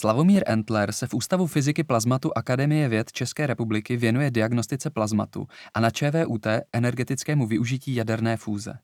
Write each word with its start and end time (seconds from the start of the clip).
Slavomír 0.00 0.42
Entler 0.46 0.92
se 0.92 1.06
v 1.06 1.14
Ústavu 1.14 1.46
fyziky 1.46 1.84
plazmatu 1.84 2.30
Akademie 2.36 2.88
věd 2.88 3.12
České 3.12 3.46
republiky 3.46 3.96
věnuje 3.96 4.30
diagnostice 4.30 4.90
plazmatu 4.90 5.48
a 5.74 5.80
na 5.80 5.90
ČVUT 5.90 6.46
energetickému 6.72 7.46
využití 7.46 7.94
jaderné 7.94 8.36
fúze. 8.36 8.78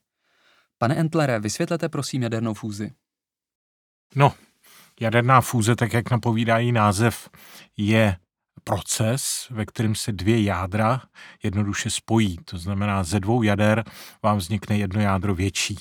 Pane 0.77 0.95
Entlere, 0.95 1.39
vysvětlete 1.39 1.89
prosím 1.89 2.23
jadernou 2.23 2.53
fúzi. 2.53 2.91
No, 4.15 4.33
jaderná 4.99 5.41
fúze, 5.41 5.75
tak 5.75 5.93
jak 5.93 6.11
napovídá 6.11 6.57
její 6.57 6.71
název, 6.71 7.29
je 7.77 8.17
proces, 8.63 9.47
ve 9.49 9.65
kterém 9.65 9.95
se 9.95 10.11
dvě 10.11 10.43
jádra 10.43 11.01
jednoduše 11.43 11.89
spojí. 11.89 12.37
To 12.45 12.57
znamená, 12.57 13.03
ze 13.03 13.19
dvou 13.19 13.43
jader 13.43 13.83
vám 14.23 14.37
vznikne 14.37 14.77
jedno 14.77 15.01
jádro 15.01 15.35
větší. 15.35 15.77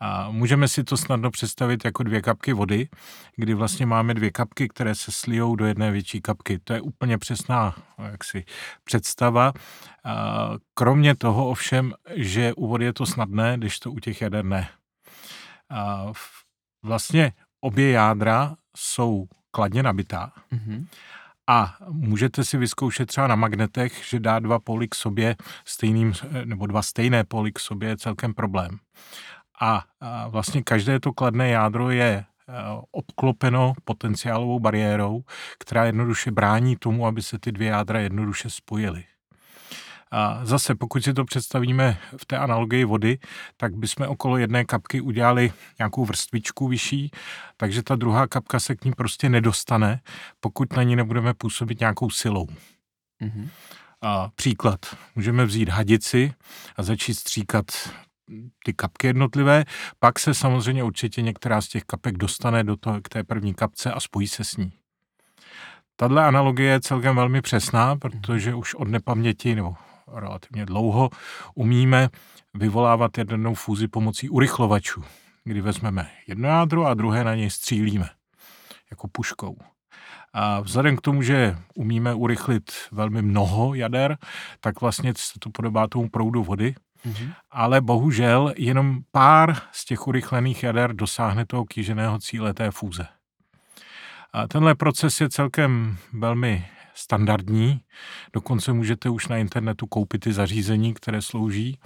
A 0.00 0.30
můžeme 0.30 0.68
si 0.68 0.84
to 0.84 0.96
snadno 0.96 1.30
představit 1.30 1.84
jako 1.84 2.02
dvě 2.02 2.22
kapky 2.22 2.52
vody, 2.52 2.88
kdy 3.36 3.54
vlastně 3.54 3.86
máme 3.86 4.14
dvě 4.14 4.30
kapky, 4.30 4.68
které 4.68 4.94
se 4.94 5.12
slijou 5.12 5.56
do 5.56 5.66
jedné 5.66 5.90
větší 5.90 6.20
kapky. 6.20 6.58
To 6.58 6.72
je 6.72 6.80
úplně 6.80 7.18
přesná 7.18 7.74
jaksi, 7.98 8.44
představa. 8.84 9.52
A 10.04 10.48
kromě 10.74 11.16
toho 11.16 11.48
ovšem, 11.48 11.94
že 12.14 12.54
u 12.54 12.68
vody 12.68 12.84
je 12.84 12.92
to 12.92 13.06
snadné, 13.06 13.56
když 13.58 13.78
to 13.78 13.92
u 13.92 13.98
těch 13.98 14.20
jader 14.20 14.44
ne. 14.44 14.68
A 15.70 16.06
vlastně 16.84 17.32
obě 17.60 17.90
jádra 17.90 18.54
jsou 18.76 19.26
kladně 19.50 19.82
nabitá. 19.82 20.32
Mm-hmm. 20.52 20.86
A 21.50 21.76
můžete 21.88 22.44
si 22.44 22.58
vyzkoušet 22.58 23.06
třeba 23.06 23.26
na 23.26 23.34
magnetech, 23.34 24.04
že 24.08 24.20
dá 24.20 24.38
dva 24.38 24.58
póly 24.58 24.88
k 24.88 24.94
sobě 24.94 25.36
stejným, 25.64 26.12
nebo 26.44 26.66
dva 26.66 26.82
stejné 26.82 27.24
póly 27.24 27.52
k 27.52 27.58
sobě 27.58 27.88
je 27.88 27.96
celkem 27.96 28.34
problém. 28.34 28.78
A, 29.60 29.84
vlastně 30.28 30.62
každé 30.62 31.00
to 31.00 31.12
kladné 31.12 31.48
jádro 31.48 31.90
je 31.90 32.04
e, 32.08 32.24
obklopeno 32.90 33.72
potenciálovou 33.84 34.60
bariérou, 34.60 35.24
která 35.58 35.84
jednoduše 35.84 36.30
brání 36.30 36.76
tomu, 36.76 37.06
aby 37.06 37.22
se 37.22 37.38
ty 37.38 37.52
dvě 37.52 37.68
jádra 37.68 38.00
jednoduše 38.00 38.50
spojily. 38.50 39.04
A 40.10 40.44
zase, 40.44 40.74
pokud 40.74 41.04
si 41.04 41.14
to 41.14 41.24
představíme 41.24 41.98
v 42.16 42.26
té 42.26 42.38
analogii 42.38 42.84
vody, 42.84 43.18
tak 43.56 43.74
bychom 43.74 44.08
okolo 44.08 44.36
jedné 44.36 44.64
kapky 44.64 45.00
udělali 45.00 45.52
nějakou 45.78 46.04
vrstvičku 46.04 46.68
vyšší, 46.68 47.10
takže 47.56 47.82
ta 47.82 47.96
druhá 47.96 48.26
kapka 48.26 48.60
se 48.60 48.76
k 48.76 48.84
ní 48.84 48.92
prostě 48.92 49.28
nedostane, 49.28 50.00
pokud 50.40 50.76
na 50.76 50.82
ní 50.82 50.96
nebudeme 50.96 51.34
působit 51.34 51.80
nějakou 51.80 52.10
silou. 52.10 52.46
Mm-hmm. 53.22 53.48
A 54.02 54.30
příklad. 54.34 54.80
Můžeme 55.16 55.44
vzít 55.44 55.68
hadici 55.68 56.34
a 56.76 56.82
začít 56.82 57.14
stříkat 57.14 57.64
ty 58.64 58.74
kapky 58.74 59.06
jednotlivé, 59.06 59.64
pak 59.98 60.18
se 60.18 60.34
samozřejmě 60.34 60.84
určitě 60.84 61.22
některá 61.22 61.60
z 61.60 61.68
těch 61.68 61.84
kapek 61.84 62.16
dostane 62.16 62.64
do 62.64 62.76
toho, 62.76 63.00
k 63.00 63.08
té 63.08 63.24
první 63.24 63.54
kapce 63.54 63.92
a 63.92 64.00
spojí 64.00 64.28
se 64.28 64.44
s 64.44 64.56
ní. 64.56 64.72
Tahle 65.96 66.24
analogie 66.24 66.70
je 66.70 66.80
celkem 66.80 67.16
velmi 67.16 67.42
přesná, 67.42 67.96
protože 67.96 68.54
už 68.54 68.74
od 68.74 68.88
nepaměti 68.88 69.54
nebo 69.54 69.74
relativně 70.14 70.66
dlouho 70.66 71.10
umíme 71.54 72.08
vyvolávat 72.54 73.18
jadernou 73.18 73.54
fúzi 73.54 73.88
pomocí 73.88 74.28
urychlovačů, 74.28 75.04
kdy 75.44 75.60
vezmeme 75.60 76.10
jedno 76.26 76.48
jádro 76.48 76.86
a 76.86 76.94
druhé 76.94 77.24
na 77.24 77.34
něj 77.34 77.50
střílíme 77.50 78.10
jako 78.90 79.08
puškou. 79.08 79.56
A 80.32 80.60
vzhledem 80.60 80.96
k 80.96 81.00
tomu, 81.00 81.22
že 81.22 81.58
umíme 81.74 82.14
urychlit 82.14 82.72
velmi 82.92 83.22
mnoho 83.22 83.74
jader, 83.74 84.18
tak 84.60 84.80
vlastně 84.80 85.12
se 85.16 85.38
to 85.38 85.50
podobá 85.50 85.88
tomu 85.88 86.08
proudu 86.08 86.44
vody, 86.44 86.74
Mm-hmm. 87.06 87.32
Ale 87.50 87.80
bohužel 87.80 88.52
jenom 88.56 88.98
pár 89.12 89.56
z 89.72 89.84
těch 89.84 90.06
urychlených 90.06 90.62
jader 90.62 90.92
dosáhne 90.92 91.46
toho 91.46 91.64
kýženého 91.64 92.18
cíle 92.18 92.54
té 92.54 92.70
fúze. 92.70 93.06
A 94.32 94.48
tenhle 94.48 94.74
proces 94.74 95.20
je 95.20 95.28
celkem 95.28 95.96
velmi 96.12 96.66
standardní. 96.94 97.80
Dokonce 98.32 98.72
můžete 98.72 99.08
už 99.08 99.28
na 99.28 99.36
internetu 99.36 99.86
koupit 99.86 100.18
ty 100.18 100.32
zařízení, 100.32 100.94
které 100.94 101.22
slouží. 101.22 101.78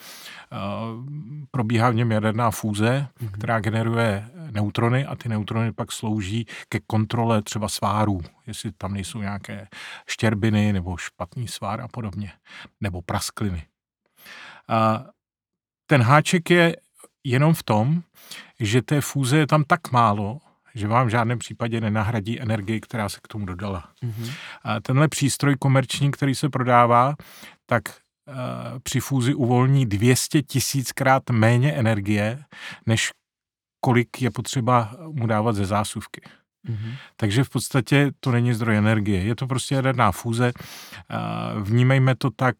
Probíhá 1.50 1.90
v 1.90 1.94
něm 1.94 2.10
jaderná 2.10 2.50
fúze, 2.50 3.08
mm-hmm. 3.20 3.30
která 3.30 3.60
generuje 3.60 4.30
neutrony 4.50 5.06
a 5.06 5.16
ty 5.16 5.28
neutrony 5.28 5.72
pak 5.72 5.92
slouží 5.92 6.46
ke 6.68 6.80
kontrole 6.86 7.42
třeba 7.42 7.68
svárů, 7.68 8.20
jestli 8.46 8.72
tam 8.72 8.94
nejsou 8.94 9.20
nějaké 9.20 9.68
štěrbiny 10.08 10.72
nebo 10.72 10.96
špatný 10.96 11.48
svár 11.48 11.80
a 11.80 11.88
podobně, 11.88 12.32
nebo 12.80 13.02
praskliny. 13.02 13.62
A 14.68 15.04
ten 15.86 16.02
háček 16.02 16.50
je 16.50 16.76
jenom 17.24 17.54
v 17.54 17.62
tom, 17.62 18.02
že 18.60 18.82
té 18.82 19.00
fúze 19.00 19.38
je 19.38 19.46
tam 19.46 19.64
tak 19.64 19.92
málo, 19.92 20.38
že 20.74 20.88
vám 20.88 21.06
v 21.06 21.10
žádném 21.10 21.38
případě 21.38 21.80
nenahradí 21.80 22.40
energii, 22.40 22.80
která 22.80 23.08
se 23.08 23.18
k 23.22 23.28
tomu 23.28 23.46
dodala. 23.46 23.88
Mm-hmm. 24.04 24.32
A 24.62 24.80
tenhle 24.80 25.08
přístroj 25.08 25.56
komerční, 25.56 26.10
který 26.10 26.34
se 26.34 26.48
prodává, 26.48 27.14
tak 27.66 27.82
uh, 27.88 28.34
při 28.82 29.00
fúzi 29.00 29.34
uvolní 29.34 29.86
200 29.86 30.42
tisíckrát 30.42 31.30
méně 31.30 31.72
energie, 31.72 32.44
než 32.86 33.10
kolik 33.80 34.22
je 34.22 34.30
potřeba 34.30 34.96
mu 35.06 35.26
dávat 35.26 35.52
ze 35.52 35.66
zásuvky. 35.66 36.20
Mm-hmm. 36.68 36.94
Takže 37.16 37.44
v 37.44 37.50
podstatě 37.50 38.10
to 38.20 38.30
není 38.30 38.54
zdroj 38.54 38.76
energie. 38.76 39.22
Je 39.22 39.34
to 39.34 39.46
prostě 39.46 39.74
jaderná 39.74 40.12
fúze. 40.12 40.52
Uh, 40.54 41.62
vnímejme 41.62 42.14
to 42.16 42.30
tak, 42.30 42.54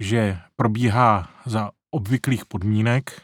že 0.00 0.38
probíhá 0.56 1.30
za 1.46 1.70
obvyklých 1.90 2.44
podmínek. 2.44 3.22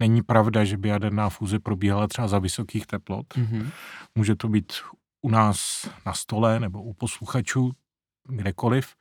Není 0.00 0.22
pravda, 0.22 0.64
že 0.64 0.76
by 0.76 0.88
jaderná 0.88 1.28
fúze 1.28 1.58
probíhala 1.58 2.08
třeba 2.08 2.28
za 2.28 2.38
vysokých 2.38 2.86
teplot. 2.86 3.26
Mm-hmm. 3.34 3.70
Může 4.14 4.36
to 4.36 4.48
být 4.48 4.72
u 5.22 5.30
nás 5.30 5.88
na 6.06 6.12
stole 6.12 6.60
nebo 6.60 6.82
u 6.82 6.92
posluchačů, 6.92 7.72
kdekoliv. 8.28 8.94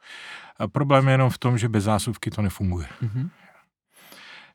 A 0.59 0.67
problém 0.67 1.07
je 1.07 1.13
jenom 1.13 1.29
v 1.29 1.37
tom, 1.37 1.57
že 1.57 1.69
bez 1.69 1.83
zásuvky 1.83 2.31
to 2.31 2.41
nefunguje. 2.41 2.87
Mm-hmm. 3.01 3.29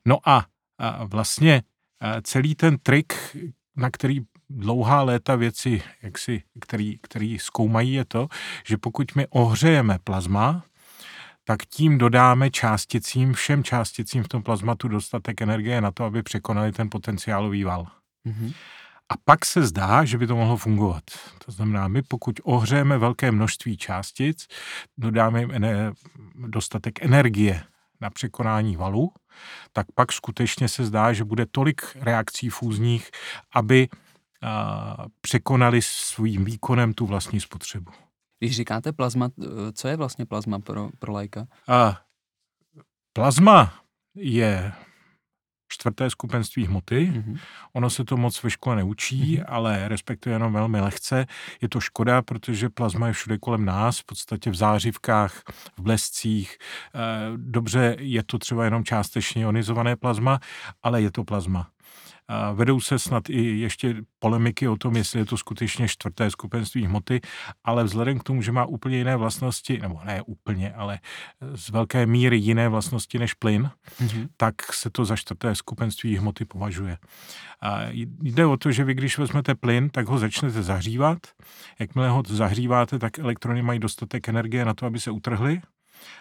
No 0.05 0.29
a, 0.29 0.47
a 0.79 1.05
vlastně 1.05 1.63
a 2.01 2.21
celý 2.23 2.55
ten 2.55 2.79
trik, 2.79 3.37
na 3.77 3.91
který 3.91 4.21
dlouhá 4.51 5.03
léta 5.03 5.37
věci, 5.37 5.83
jak 6.03 6.19
si, 6.19 6.43
který, 6.61 6.99
který 7.03 7.39
zkoumají, 7.39 7.93
je 7.93 8.05
to, 8.05 8.29
že 8.65 8.77
pokud 8.77 9.15
my 9.15 9.27
ohřejeme 9.27 9.99
plazma, 10.05 10.65
tak 11.49 11.67
tím 11.67 11.99
dodáme 11.99 12.51
částicím, 12.51 13.33
všem 13.33 13.65
částicím 13.65 14.23
v 14.23 14.29
tom 14.29 14.43
plazmatu 14.43 14.89
dostatek 14.89 15.43
energie 15.43 15.81
na 15.81 15.91
to, 15.91 16.05
aby 16.05 16.23
překonali 16.23 16.73
ten 16.73 16.91
potenciálový 16.91 17.65
val. 17.65 17.87
Mm-hmm. 18.27 18.55
A 19.09 19.15
pak 19.25 19.45
se 19.45 19.67
zdá, 19.67 20.05
že 20.05 20.19
by 20.19 20.27
to 20.27 20.37
mohlo 20.37 20.57
fungovat. 20.57 21.05
To 21.45 21.53
znamená, 21.53 21.89
my 21.89 22.03
pokud 22.03 22.41
ohřejeme 22.45 22.99
velké 22.99 23.31
množství 23.31 23.77
částic, 23.77 24.47
dodáme 24.99 25.41
jim 25.41 25.51
ener- 25.51 25.95
dostatek 26.35 27.03
energie 27.03 27.63
na 28.01 28.11
překonání 28.11 28.77
valu, 28.77 29.13
tak 29.73 29.87
pak 29.95 30.13
skutečně 30.13 30.69
se 30.69 30.85
zdá, 30.85 31.13
že 31.13 31.25
bude 31.25 31.47
tolik 31.47 31.83
reakcí 32.01 32.49
fúzních, 32.49 33.11
aby 33.55 33.89
a, 34.43 34.97
překonali 35.21 35.83
svým 35.83 36.45
výkonem 36.45 36.95
tu 36.95 37.07
vlastní 37.07 37.41
spotřebu. 37.41 37.91
Když 38.39 38.57
říkáte 38.57 38.93
plazma, 38.93 39.29
co 39.73 39.89
je 39.89 39.97
vlastně 39.97 40.27
plazma 40.27 40.59
pro, 40.59 40.89
pro 40.99 41.13
lajka? 41.13 41.47
A 41.69 42.01
plazma 43.13 43.75
je 44.15 44.73
čtvrté 45.69 46.11
skupenství 46.11 46.67
hmoty. 46.67 47.13
Mm-hmm. 47.13 47.39
Ono 47.73 47.91
se 47.91 48.05
to 48.05 48.17
moc 48.17 48.43
ve 48.43 48.51
škole 48.51 48.77
neučí, 48.77 49.37
mm-hmm. 49.37 49.45
ale 49.49 49.89
respektuje 49.89 50.35
jenom 50.35 50.53
velmi 50.53 50.81
lehce. 50.81 51.27
Je 51.63 51.69
to 51.69 51.81
škoda, 51.81 52.23
protože 52.23 52.69
plazma 52.69 53.07
je 53.07 53.13
všude 53.13 53.39
kolem 53.39 53.65
nás, 53.65 53.99
v 53.99 54.05
podstatě 54.05 54.51
v 54.51 54.55
zářivkách, 54.55 55.43
v 55.77 55.81
blescích. 55.81 56.59
Eh, 56.95 56.99
dobře, 57.37 57.97
je 57.99 58.23
to 58.23 58.39
třeba 58.39 58.65
jenom 58.65 58.85
částečně 58.85 59.43
ionizované 59.43 59.97
plazma, 59.97 60.41
ale 60.83 61.03
je 61.03 61.11
to 61.11 61.25
plazma. 61.25 61.69
Vedou 62.55 62.81
se 62.81 62.99
snad 62.99 63.31
i 63.31 63.59
ještě 63.59 63.95
polemiky 64.19 64.69
o 64.69 64.77
tom, 64.77 64.97
jestli 64.97 65.19
je 65.19 65.25
to 65.25 65.37
skutečně 65.37 65.89
čtvrté 65.89 66.31
skupenství 66.31 66.87
hmoty, 66.87 67.21
ale 67.65 67.85
vzhledem 67.85 68.19
k 68.19 68.23
tomu, 68.23 68.43
že 68.43 68.53
má 68.53 68.65
úplně 68.65 68.99
jiné 68.99 69.17
vlastnosti, 69.17 69.79
nebo 69.79 70.01
ne 70.05 70.23
úplně, 70.23 70.73
ale 70.73 70.99
z 71.55 71.71
velké 71.71 72.07
míry 72.07 72.37
jiné 72.37 72.69
vlastnosti 72.69 73.19
než 73.19 73.35
plyn, 73.35 73.71
mm-hmm. 74.01 74.29
tak 74.37 74.73
se 74.73 74.91
to 74.91 75.05
za 75.05 75.17
čtvrté 75.17 75.55
skupenství 75.55 76.17
hmoty 76.17 76.45
považuje. 76.45 76.99
A 77.63 77.81
jde 78.21 78.47
o 78.47 78.57
to, 78.57 78.73
že 78.73 78.85
vy 78.85 78.95
když 78.95 79.19
vezmete 79.19 79.55
plyn, 79.55 79.91
tak 79.91 80.07
ho 80.07 80.19
začnete 80.19 80.63
zahřívat. 80.63 81.19
Jakmile 81.79 82.11
ho 82.11 82.23
zahříváte, 82.27 82.99
tak 82.99 83.19
elektrony 83.19 83.63
mají 83.63 83.79
dostatek 83.79 84.29
energie 84.29 84.65
na 84.65 84.75
to, 84.75 84.87
aby 84.87 85.01
se 85.01 85.11
utrhly 85.11 85.61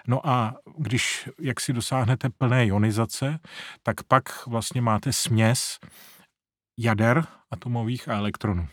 No 0.07 0.27
a 0.29 0.55
když 0.77 1.29
jak 1.39 1.59
si 1.59 1.73
dosáhnete 1.73 2.29
plné 2.29 2.65
ionizace, 2.65 3.39
tak 3.83 4.03
pak 4.03 4.47
vlastně 4.47 4.81
máte 4.81 5.13
směs 5.13 5.79
jader 6.79 7.25
atomových 7.51 8.09
a 8.09 8.13
elektronů. 8.13 8.67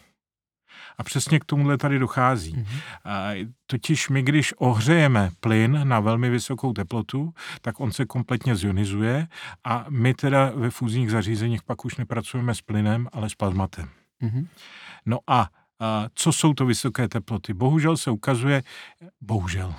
A 0.99 1.03
přesně 1.03 1.41
k 1.41 1.45
tomuhle 1.45 1.79
tady 1.79 1.99
dochází. 1.99 2.55
Mm-hmm. 2.55 2.81
A 3.05 3.47
totiž 3.67 4.09
my, 4.09 4.23
když 4.23 4.53
ohřejeme 4.53 5.31
plyn 5.41 5.81
na 5.89 6.01
velmi 6.01 6.31
vysokou 6.31 6.73
teplotu, 6.73 7.35
tak 7.61 7.81
on 7.81 7.93
se 7.93 8.07
kompletně 8.07 8.57
zionizuje 8.57 9.29
a 9.65 9.85
my 9.89 10.15
teda 10.15 10.51
ve 10.55 10.71
fúzních 10.71 11.11
zařízeních 11.11 11.63
pak 11.63 11.85
už 11.85 11.97
nepracujeme 11.97 12.55
s 12.55 12.61
plynem, 12.61 13.09
ale 13.13 13.31
s 13.31 13.35
plazmatem. 13.35 13.89
Mm-hmm. 14.23 14.47
No 15.07 15.19
a 15.27 15.49
co 16.15 16.33
jsou 16.33 16.55
to 16.55 16.67
vysoké 16.67 17.09
teploty. 17.09 17.55
Bohužel 17.55 17.97
se 17.97 18.11
ukazuje, 18.11 18.63
bohužel, 19.21 19.75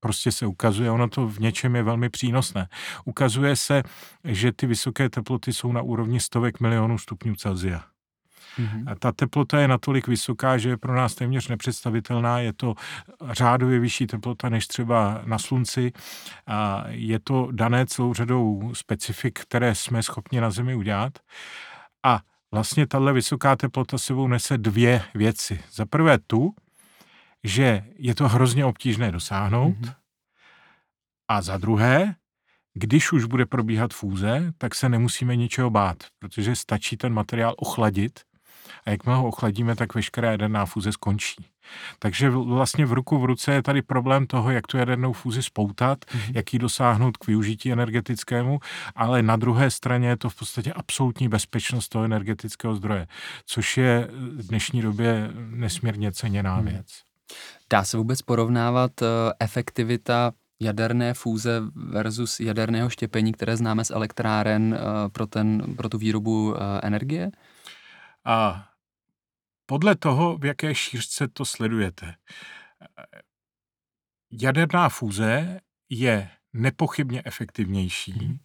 prostě 0.00 0.32
se 0.32 0.46
ukazuje, 0.46 0.90
ono 0.90 1.08
to 1.08 1.28
v 1.28 1.38
něčem 1.38 1.76
je 1.76 1.82
velmi 1.82 2.10
přínosné. 2.10 2.68
Ukazuje 3.04 3.56
se, 3.56 3.82
že 4.24 4.52
ty 4.52 4.66
vysoké 4.66 5.08
teploty 5.08 5.52
jsou 5.52 5.72
na 5.72 5.82
úrovni 5.82 6.20
stovek 6.20 6.60
milionů 6.60 6.98
stupňů 6.98 7.34
Celsia. 7.34 7.84
Mm-hmm. 8.58 8.96
Ta 8.98 9.12
teplota 9.12 9.60
je 9.60 9.68
natolik 9.68 10.08
vysoká, 10.08 10.58
že 10.58 10.68
je 10.68 10.76
pro 10.76 10.94
nás 10.94 11.14
téměř 11.14 11.48
nepředstavitelná. 11.48 12.38
Je 12.38 12.52
to 12.52 12.74
řádově 13.30 13.80
vyšší 13.80 14.06
teplota 14.06 14.48
než 14.48 14.66
třeba 14.66 15.22
na 15.24 15.38
slunci. 15.38 15.92
A 16.46 16.84
je 16.88 17.18
to 17.18 17.48
dané 17.52 17.86
celou 17.86 18.14
řadou 18.14 18.74
specifik, 18.74 19.38
které 19.40 19.74
jsme 19.74 20.02
schopni 20.02 20.40
na 20.40 20.50
Zemi 20.50 20.74
udělat. 20.74 21.18
A 22.02 22.20
vlastně 22.52 22.86
tahle 22.86 23.12
vysoká 23.12 23.56
teplota 23.56 23.98
sebou 23.98 24.28
nese 24.28 24.58
dvě 24.58 25.02
věci. 25.14 25.60
Za 25.72 25.86
prvé 25.86 26.18
tu, 26.18 26.54
že 27.44 27.84
je 27.96 28.14
to 28.14 28.28
hrozně 28.28 28.64
obtížné 28.64 29.12
dosáhnout. 29.12 29.76
Mm-hmm. 29.78 29.94
A 31.28 31.42
za 31.42 31.58
druhé, 31.58 32.14
když 32.74 33.12
už 33.12 33.24
bude 33.24 33.46
probíhat 33.46 33.94
fúze, 33.94 34.52
tak 34.58 34.74
se 34.74 34.88
nemusíme 34.88 35.36
ničeho 35.36 35.70
bát, 35.70 35.96
protože 36.18 36.56
stačí 36.56 36.96
ten 36.96 37.12
materiál 37.12 37.54
ochladit 37.58 38.20
a 38.86 38.90
jakmile 38.90 39.16
ho 39.16 39.28
ochladíme, 39.28 39.76
tak 39.76 39.94
veškerá 39.94 40.30
jaderná 40.30 40.66
fúze 40.66 40.92
skončí. 40.92 41.46
Takže 41.98 42.30
vlastně 42.30 42.86
v 42.86 42.92
ruku 42.92 43.18
v 43.18 43.24
ruce 43.24 43.52
je 43.52 43.62
tady 43.62 43.82
problém 43.82 44.26
toho, 44.26 44.50
jak 44.50 44.66
tu 44.66 44.76
jadernou 44.76 45.12
fúzi 45.12 45.42
spoutat, 45.42 45.98
mm-hmm. 46.04 46.32
jak 46.34 46.52
ji 46.52 46.58
dosáhnout 46.58 47.16
k 47.16 47.26
využití 47.26 47.72
energetickému, 47.72 48.60
ale 48.94 49.22
na 49.22 49.36
druhé 49.36 49.70
straně 49.70 50.08
je 50.08 50.16
to 50.16 50.30
v 50.30 50.34
podstatě 50.34 50.72
absolutní 50.72 51.28
bezpečnost 51.28 51.88
toho 51.88 52.04
energetického 52.04 52.74
zdroje, 52.74 53.06
což 53.46 53.76
je 53.76 54.08
v 54.12 54.46
dnešní 54.46 54.82
době 54.82 55.30
nesmírně 55.50 56.12
ceněná 56.12 56.60
mm. 56.60 56.64
věc. 56.66 57.07
Dá 57.70 57.84
se 57.84 57.96
vůbec 57.96 58.22
porovnávat 58.22 59.02
eh, 59.02 59.06
efektivita 59.40 60.32
jaderné 60.60 61.14
fúze 61.14 61.60
versus 61.74 62.40
jaderného 62.40 62.90
štěpení, 62.90 63.32
které 63.32 63.56
známe 63.56 63.84
z 63.84 63.90
elektráren 63.90 64.74
eh, 64.74 65.08
pro, 65.08 65.26
ten, 65.26 65.76
pro 65.76 65.88
tu 65.88 65.98
výrobu 65.98 66.56
eh, 66.56 66.60
energie? 66.82 67.30
A 68.24 68.68
podle 69.66 69.96
toho, 69.96 70.38
v 70.38 70.44
jaké 70.44 70.74
šířce 70.74 71.28
to 71.28 71.44
sledujete. 71.44 72.14
Jaderná 74.32 74.88
fúze 74.88 75.60
je 75.88 76.30
nepochybně 76.52 77.22
efektivnější, 77.24 78.12
mhm. 78.12 78.38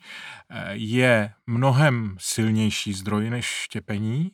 je 0.72 1.34
mnohem 1.48 2.16
silnější 2.20 2.94
zdroj 2.94 3.30
než 3.30 3.46
štěpení, 3.46 4.32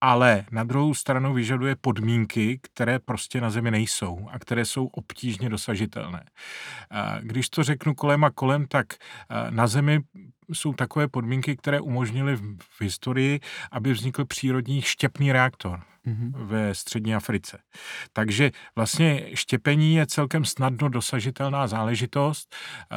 ale 0.00 0.44
na 0.50 0.64
druhou 0.64 0.94
stranu 0.94 1.34
vyžaduje 1.34 1.76
podmínky, 1.80 2.58
které 2.62 2.98
prostě 2.98 3.40
na 3.40 3.50
Zemi 3.50 3.70
nejsou 3.70 4.28
a 4.30 4.38
které 4.38 4.64
jsou 4.64 4.86
obtížně 4.86 5.48
dosažitelné. 5.48 6.24
Když 7.20 7.50
to 7.50 7.62
řeknu 7.62 7.94
kolem 7.94 8.24
a 8.24 8.30
kolem, 8.30 8.66
tak 8.66 8.86
na 9.50 9.66
Zemi 9.66 10.00
jsou 10.52 10.72
takové 10.72 11.08
podmínky, 11.08 11.56
které 11.56 11.80
umožnily 11.80 12.36
v 12.60 12.80
historii, 12.80 13.40
aby 13.72 13.92
vznikl 13.92 14.24
přírodní 14.24 14.82
štěpný 14.82 15.32
reaktor 15.32 15.80
mm-hmm. 16.06 16.32
ve 16.34 16.74
střední 16.74 17.14
Africe. 17.14 17.58
Takže 18.12 18.50
vlastně 18.76 19.30
štěpení 19.34 19.94
je 19.94 20.06
celkem 20.06 20.44
snadno 20.44 20.88
dosažitelná 20.88 21.66
záležitost, 21.66 22.54
eh, 22.54 22.96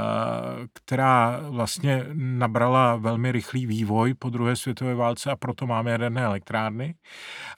která 0.73 1.39
vlastně 1.49 2.05
nabrala 2.13 2.95
velmi 2.95 3.31
rychlý 3.31 3.65
vývoj 3.65 4.13
po 4.13 4.29
druhé 4.29 4.55
světové 4.55 4.95
válce 4.95 5.31
a 5.31 5.35
proto 5.35 5.67
máme 5.67 5.91
jaderné 5.91 6.21
elektrárny. 6.21 6.95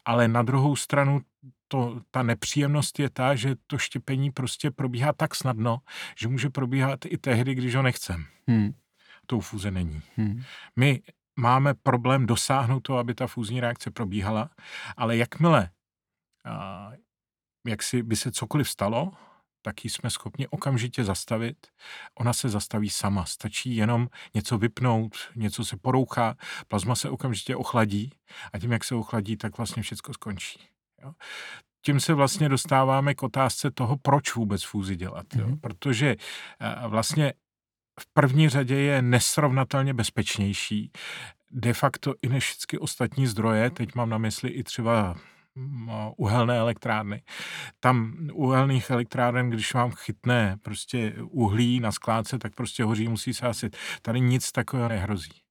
Ale 0.06 0.28
na 0.28 0.42
druhou 0.42 0.76
stranu 0.76 1.22
to, 1.68 2.02
ta 2.12 2.24
nepříjemnost 2.24 3.00
je 3.00 3.10
ta, 3.10 3.36
že 3.36 3.56
to 3.68 3.78
štěpení 3.78 4.32
prostě 4.32 4.72
probíhá 4.72 5.14
tak 5.14 5.36
snadno, 5.36 5.78
že 6.18 6.28
může 6.28 6.50
probíhat 6.50 7.00
i 7.06 7.18
tehdy, 7.18 7.56
když 7.56 7.76
ho 7.76 7.82
nechcem. 7.82 8.26
Hmm. 8.48 8.74
Tou 9.32 9.40
fúze 9.40 9.72
není. 9.72 10.02
Hmm. 10.18 10.44
My 10.76 11.02
máme 11.40 11.74
problém 11.74 12.26
dosáhnout 12.26 12.80
toho, 12.80 13.00
aby 13.00 13.14
ta 13.16 13.28
fúzní 13.28 13.62
reakce 13.62 13.92
probíhala, 13.92 14.50
ale 14.98 15.18
jakmile 15.18 15.70
a, 16.46 16.92
jak 17.68 17.84
si 17.84 18.04
by 18.04 18.16
se 18.16 18.32
cokoliv 18.32 18.70
stalo, 18.70 19.12
tak 19.62 19.84
ji 19.84 19.90
jsme 19.90 20.10
schopni 20.10 20.48
okamžitě 20.48 21.04
zastavit. 21.04 21.58
Ona 22.20 22.34
se 22.34 22.50
zastaví 22.50 22.90
sama. 22.90 23.26
Stačí 23.26 23.76
jenom 23.76 24.08
něco 24.34 24.58
vypnout, 24.58 25.16
něco 25.36 25.66
se 25.66 25.78
porouchá, 25.78 26.36
plazma 26.68 26.96
se 26.96 27.10
okamžitě 27.10 27.56
ochladí 27.56 28.12
a 28.54 28.60
tím, 28.60 28.72
jak 28.72 28.84
se 28.84 28.96
ochladí, 28.96 29.38
tak 29.38 29.58
vlastně 29.58 29.84
všechno 29.84 30.14
skončí. 30.14 30.60
Jo? 31.04 31.14
Tím 31.86 32.00
se 32.00 32.14
vlastně 32.14 32.50
dostáváme 32.50 33.16
k 33.16 33.24
otázce 33.24 33.72
toho, 33.72 33.98
proč 33.98 34.36
vůbec 34.36 34.64
fúzi 34.64 34.96
dělat. 34.96 35.26
Jo? 35.36 35.48
Mm-hmm. 35.48 35.60
Protože 35.60 36.16
vlastně 36.88 37.34
v 38.02 38.06
první 38.14 38.50
řadě 38.50 38.76
je 38.76 39.02
nesrovnatelně 39.02 39.94
bezpečnější. 39.94 40.92
De 41.52 41.74
facto 41.74 42.14
i 42.22 42.30
než 42.30 42.44
všechny 42.44 42.80
ostatní 42.80 43.28
zdroje, 43.28 43.70
teď 43.70 43.96
mám 43.96 44.10
na 44.10 44.18
mysli 44.18 44.50
i 44.50 44.64
třeba 44.64 45.16
mm, 45.56 45.90
uhelné 46.18 46.58
elektrárny. 46.58 47.24
Tam 47.80 48.18
uhelných 48.34 48.90
elektráren, 48.90 49.50
když 49.50 49.74
vám 49.74 49.92
chytne 49.92 50.58
prostě 50.62 51.16
uhlí 51.22 51.80
na 51.80 51.92
skládce, 51.92 52.38
tak 52.38 52.56
prostě 52.56 52.84
hoří, 52.84 53.08
musí 53.08 53.34
se 53.34 53.46
hasit. 53.46 53.78
Tady 54.02 54.20
nic 54.20 54.52
takového 54.52 54.90
nehrozí. 54.90 55.42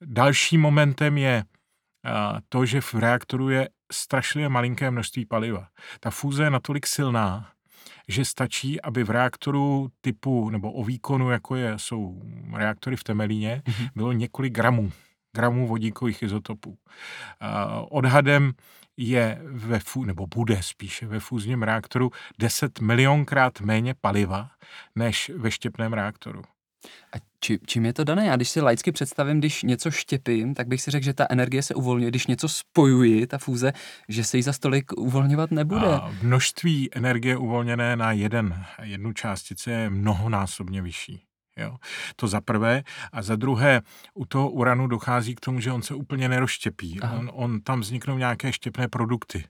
Dalším 0.00 0.60
momentem 0.60 1.18
je 1.18 1.44
to, 2.48 2.66
že 2.66 2.80
v 2.80 2.94
reaktoru 2.94 3.48
je 3.48 3.68
strašlivě 3.92 4.48
malinké 4.48 4.90
množství 4.90 5.26
paliva. 5.26 5.68
Ta 6.00 6.10
fúze 6.10 6.44
je 6.44 6.50
natolik 6.50 6.86
silná, 6.86 7.53
že 8.08 8.24
stačí, 8.24 8.80
aby 8.80 9.04
v 9.04 9.10
reaktoru 9.10 9.88
typu 10.00 10.50
nebo 10.50 10.72
o 10.72 10.84
výkonu, 10.84 11.30
jako 11.30 11.56
je, 11.56 11.74
jsou 11.76 12.22
reaktory 12.52 12.96
v 12.96 13.04
Temelíně, 13.04 13.62
mm-hmm. 13.64 13.88
bylo 13.94 14.12
několik 14.12 14.52
gramů, 14.52 14.92
gramů 15.32 15.66
vodíkových 15.66 16.22
izotopů. 16.22 16.70
Uh, 16.70 16.76
odhadem 17.90 18.52
je 18.96 19.38
ve 19.42 19.78
fú, 19.78 20.04
nebo 20.04 20.26
bude 20.26 20.62
spíše 20.62 21.06
ve 21.06 21.20
fúzním 21.20 21.62
reaktoru 21.62 22.10
10 22.38 22.80
milionkrát 22.80 23.60
méně 23.60 23.94
paliva 24.00 24.50
než 24.96 25.30
ve 25.36 25.50
štěpném 25.50 25.92
reaktoru. 25.92 26.42
A 27.12 27.16
či, 27.40 27.58
čím 27.66 27.86
je 27.86 27.92
to 27.92 28.04
dané? 28.04 28.26
Já 28.26 28.36
když 28.36 28.48
si 28.48 28.60
laicky 28.60 28.92
představím, 28.92 29.38
když 29.38 29.62
něco 29.62 29.90
štěpím, 29.90 30.54
tak 30.54 30.68
bych 30.68 30.82
si 30.82 30.90
řekl, 30.90 31.04
že 31.04 31.14
ta 31.14 31.26
energie 31.30 31.62
se 31.62 31.74
uvolňuje. 31.74 32.10
Když 32.10 32.26
něco 32.26 32.48
spojuji, 32.48 33.26
ta 33.26 33.38
fúze, 33.38 33.72
že 34.08 34.24
se 34.24 34.36
jí 34.36 34.42
za 34.42 34.52
stolik 34.52 34.92
uvolňovat 34.92 35.50
nebude. 35.50 35.86
A 35.86 36.14
množství 36.22 36.88
energie 36.94 37.36
uvolněné 37.36 37.96
na 37.96 38.12
jeden, 38.12 38.64
jednu 38.82 39.12
částici 39.12 39.70
je 39.70 39.90
mnohonásobně 39.90 40.82
vyšší. 40.82 41.22
Jo. 41.56 41.76
To 42.16 42.28
za 42.28 42.40
prvé. 42.40 42.82
A 43.12 43.22
za 43.22 43.36
druhé, 43.36 43.82
u 44.14 44.26
toho 44.26 44.50
uranu 44.50 44.86
dochází 44.86 45.34
k 45.34 45.40
tomu, 45.40 45.60
že 45.60 45.72
on 45.72 45.82
se 45.82 45.94
úplně 45.94 46.28
nerozštěpí. 46.28 47.00
On, 47.00 47.30
on 47.34 47.60
tam 47.60 47.80
vzniknou 47.80 48.18
nějaké 48.18 48.52
štěpné 48.52 48.88
produkty 48.88 49.44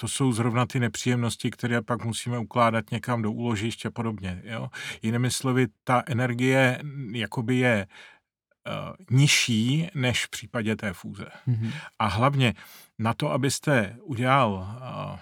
to 0.00 0.08
jsou 0.08 0.32
zrovna 0.32 0.66
ty 0.66 0.80
nepříjemnosti, 0.80 1.50
které 1.50 1.82
pak 1.82 2.04
musíme 2.04 2.38
ukládat 2.38 2.90
někam 2.90 3.22
do 3.22 3.32
úložiště 3.32 3.88
a 3.88 3.90
podobně. 3.90 4.42
Jo? 4.44 4.68
Jinými 5.02 5.30
slovy, 5.30 5.66
ta 5.84 6.02
energie 6.06 6.80
jakoby 7.12 7.56
je 7.56 7.86
uh, 7.86 9.18
nižší 9.18 9.88
než 9.94 10.26
v 10.26 10.30
případě 10.30 10.76
té 10.76 10.92
fúze. 10.92 11.26
Mm-hmm. 11.48 11.72
A 11.98 12.06
hlavně 12.06 12.54
na 12.98 13.14
to, 13.14 13.30
abyste 13.32 13.96
udělal 14.02 14.52
uh, 14.52 15.18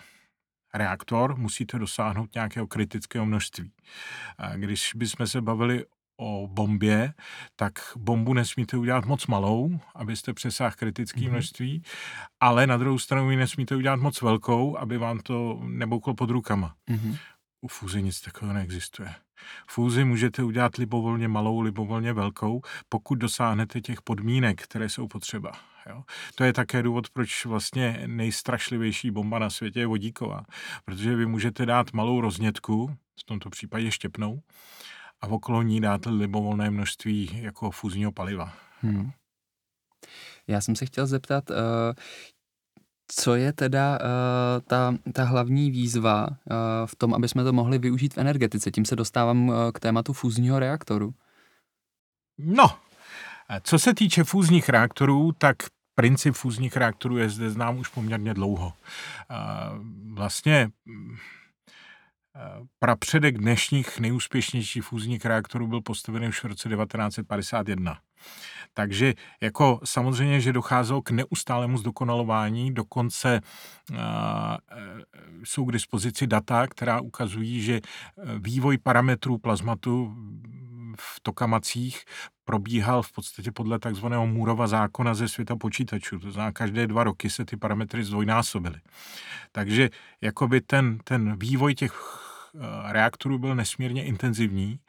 reaktor, 0.74 1.36
musíte 1.36 1.78
dosáhnout 1.78 2.34
nějakého 2.34 2.66
kritického 2.66 3.26
množství. 3.26 3.72
Když 4.56 4.92
bychom 4.94 5.26
se 5.26 5.40
bavili 5.40 5.84
o 6.20 6.48
bombě, 6.48 7.14
tak 7.56 7.72
bombu 7.96 8.34
nesmíte 8.34 8.76
udělat 8.76 9.04
moc 9.04 9.26
malou, 9.26 9.80
abyste 9.94 10.34
přesáhl 10.34 10.74
kritické 10.78 11.20
mm-hmm. 11.20 11.30
množství, 11.30 11.82
ale 12.40 12.66
na 12.66 12.76
druhou 12.76 12.98
stranu 12.98 13.30
ji 13.30 13.36
nesmíte 13.36 13.76
udělat 13.76 14.00
moc 14.00 14.22
velkou, 14.22 14.78
aby 14.78 14.98
vám 14.98 15.18
to 15.18 15.60
nebouklo 15.64 16.14
pod 16.14 16.30
rukama. 16.30 16.74
Mm-hmm. 16.90 17.18
U 17.60 17.68
fúze 17.68 18.00
nic 18.00 18.20
takového 18.20 18.54
neexistuje. 18.54 19.14
Fúzi 19.68 20.04
můžete 20.04 20.42
udělat 20.42 20.76
libovolně 20.76 21.28
malou, 21.28 21.60
libovolně 21.60 22.12
velkou, 22.12 22.62
pokud 22.88 23.14
dosáhnete 23.14 23.80
těch 23.80 24.02
podmínek, 24.02 24.62
které 24.62 24.88
jsou 24.88 25.08
potřeba. 25.08 25.52
Jo? 25.88 26.02
To 26.34 26.44
je 26.44 26.52
také 26.52 26.82
důvod, 26.82 27.10
proč 27.10 27.46
vlastně 27.46 28.02
nejstrašlivější 28.06 29.10
bomba 29.10 29.38
na 29.38 29.50
světě 29.50 29.80
je 29.80 29.86
vodíková. 29.86 30.42
Protože 30.84 31.16
vy 31.16 31.26
můžete 31.26 31.66
dát 31.66 31.92
malou 31.92 32.20
roznětku, 32.20 32.96
v 33.20 33.24
tomto 33.24 33.50
případě 33.50 33.90
štěpnou, 33.90 34.40
a 35.20 35.26
okolo 35.26 35.62
ní 35.62 35.80
dáte 35.80 36.10
libovolné 36.10 36.70
množství 36.70 37.40
jako 37.42 37.70
fúzního 37.70 38.12
paliva. 38.12 38.52
Hmm. 38.80 39.10
Já 40.46 40.60
jsem 40.60 40.76
se 40.76 40.86
chtěl 40.86 41.06
zeptat, 41.06 41.50
uh, 41.50 41.56
co 43.08 43.34
je 43.34 43.52
teda 43.52 43.98
uh, 43.98 44.06
ta, 44.66 44.94
ta 45.12 45.24
hlavní 45.24 45.70
výzva 45.70 46.26
uh, 46.26 46.34
v 46.86 46.96
tom, 46.96 47.14
aby 47.14 47.28
jsme 47.28 47.44
to 47.44 47.52
mohli 47.52 47.78
využít 47.78 48.14
v 48.14 48.18
energetice? 48.18 48.70
Tím 48.70 48.84
se 48.84 48.96
dostávám 48.96 49.52
k 49.74 49.80
tématu 49.80 50.12
fúzního 50.12 50.58
reaktoru. 50.58 51.14
No, 52.38 52.78
co 53.62 53.78
se 53.78 53.94
týče 53.94 54.24
fúzních 54.24 54.68
reaktorů, 54.68 55.32
tak 55.32 55.56
princip 55.94 56.34
fúzních 56.34 56.76
reaktorů 56.76 57.16
je 57.16 57.28
zde 57.28 57.50
znám 57.50 57.78
už 57.78 57.88
poměrně 57.88 58.34
dlouho. 58.34 58.72
Vlastně 60.12 60.70
prapředek 62.78 63.38
dnešních 63.38 64.00
nejúspěšnějších 64.00 64.84
fúzních 64.84 65.24
reaktorů 65.24 65.66
byl 65.66 65.80
postavený 65.80 66.28
už 66.28 66.44
v 66.44 66.46
roce 66.46 66.68
1951. 66.68 67.98
Takže 68.74 69.14
jako 69.40 69.80
samozřejmě, 69.84 70.40
že 70.40 70.52
docházelo 70.52 71.02
k 71.02 71.10
neustálému 71.10 71.78
zdokonalování, 71.78 72.74
dokonce 72.74 73.40
uh, 73.90 73.96
jsou 75.44 75.64
k 75.64 75.72
dispozici 75.72 76.26
data, 76.26 76.66
která 76.66 77.00
ukazují, 77.00 77.62
že 77.62 77.80
vývoj 78.38 78.78
parametrů 78.78 79.38
plazmatu 79.38 80.16
v 80.98 81.20
tokamacích 81.22 82.04
probíhal 82.44 83.02
v 83.02 83.12
podstatě 83.12 83.52
podle 83.52 83.78
takzvaného 83.78 84.26
Můrova 84.26 84.66
zákona 84.66 85.14
ze 85.14 85.28
světa 85.28 85.56
počítačů. 85.56 86.18
To 86.18 86.30
znamená, 86.30 86.52
každé 86.52 86.86
dva 86.86 87.04
roky 87.04 87.30
se 87.30 87.44
ty 87.44 87.56
parametry 87.56 88.04
zdvojnásobily. 88.04 88.80
Takže 89.52 89.90
jakoby 90.20 90.60
ten, 90.60 90.98
ten 91.04 91.38
vývoj 91.38 91.74
těch 91.74 91.92
reaktorů 92.88 93.38
byl 93.38 93.54
nesmírně 93.54 94.04
intenzivní, 94.04 94.80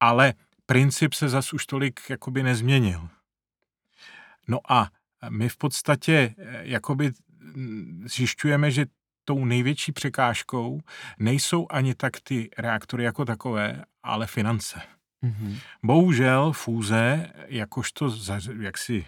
ale 0.00 0.34
princip 0.66 1.14
se 1.14 1.28
zas 1.28 1.52
už 1.52 1.66
tolik 1.66 2.00
jakoby 2.10 2.42
nezměnil. 2.42 3.08
No 4.48 4.58
a 4.68 4.90
my 5.28 5.48
v 5.48 5.56
podstatě 5.56 6.34
eh, 6.38 6.60
jakoby 6.62 7.12
mm, 7.54 8.04
zjišťujeme, 8.06 8.70
že 8.70 8.86
tou 9.24 9.44
největší 9.44 9.92
překážkou 9.92 10.80
nejsou 11.18 11.66
ani 11.70 11.94
tak 11.94 12.20
ty 12.20 12.50
reaktory 12.58 13.04
jako 13.04 13.24
takové, 13.24 13.84
ale 14.02 14.26
finance. 14.26 14.82
Mm-hmm. 15.24 15.58
Bohužel 15.82 16.52
fúze, 16.52 17.32
jakožto 17.46 18.16
jaksi 18.60 19.06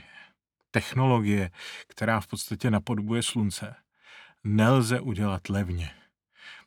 technologie, 0.71 1.51
která 1.89 2.21
v 2.21 2.27
podstatě 2.27 2.71
napodobuje 2.71 3.23
slunce, 3.23 3.75
nelze 4.45 5.01
udělat 5.01 5.49
levně. 5.49 5.91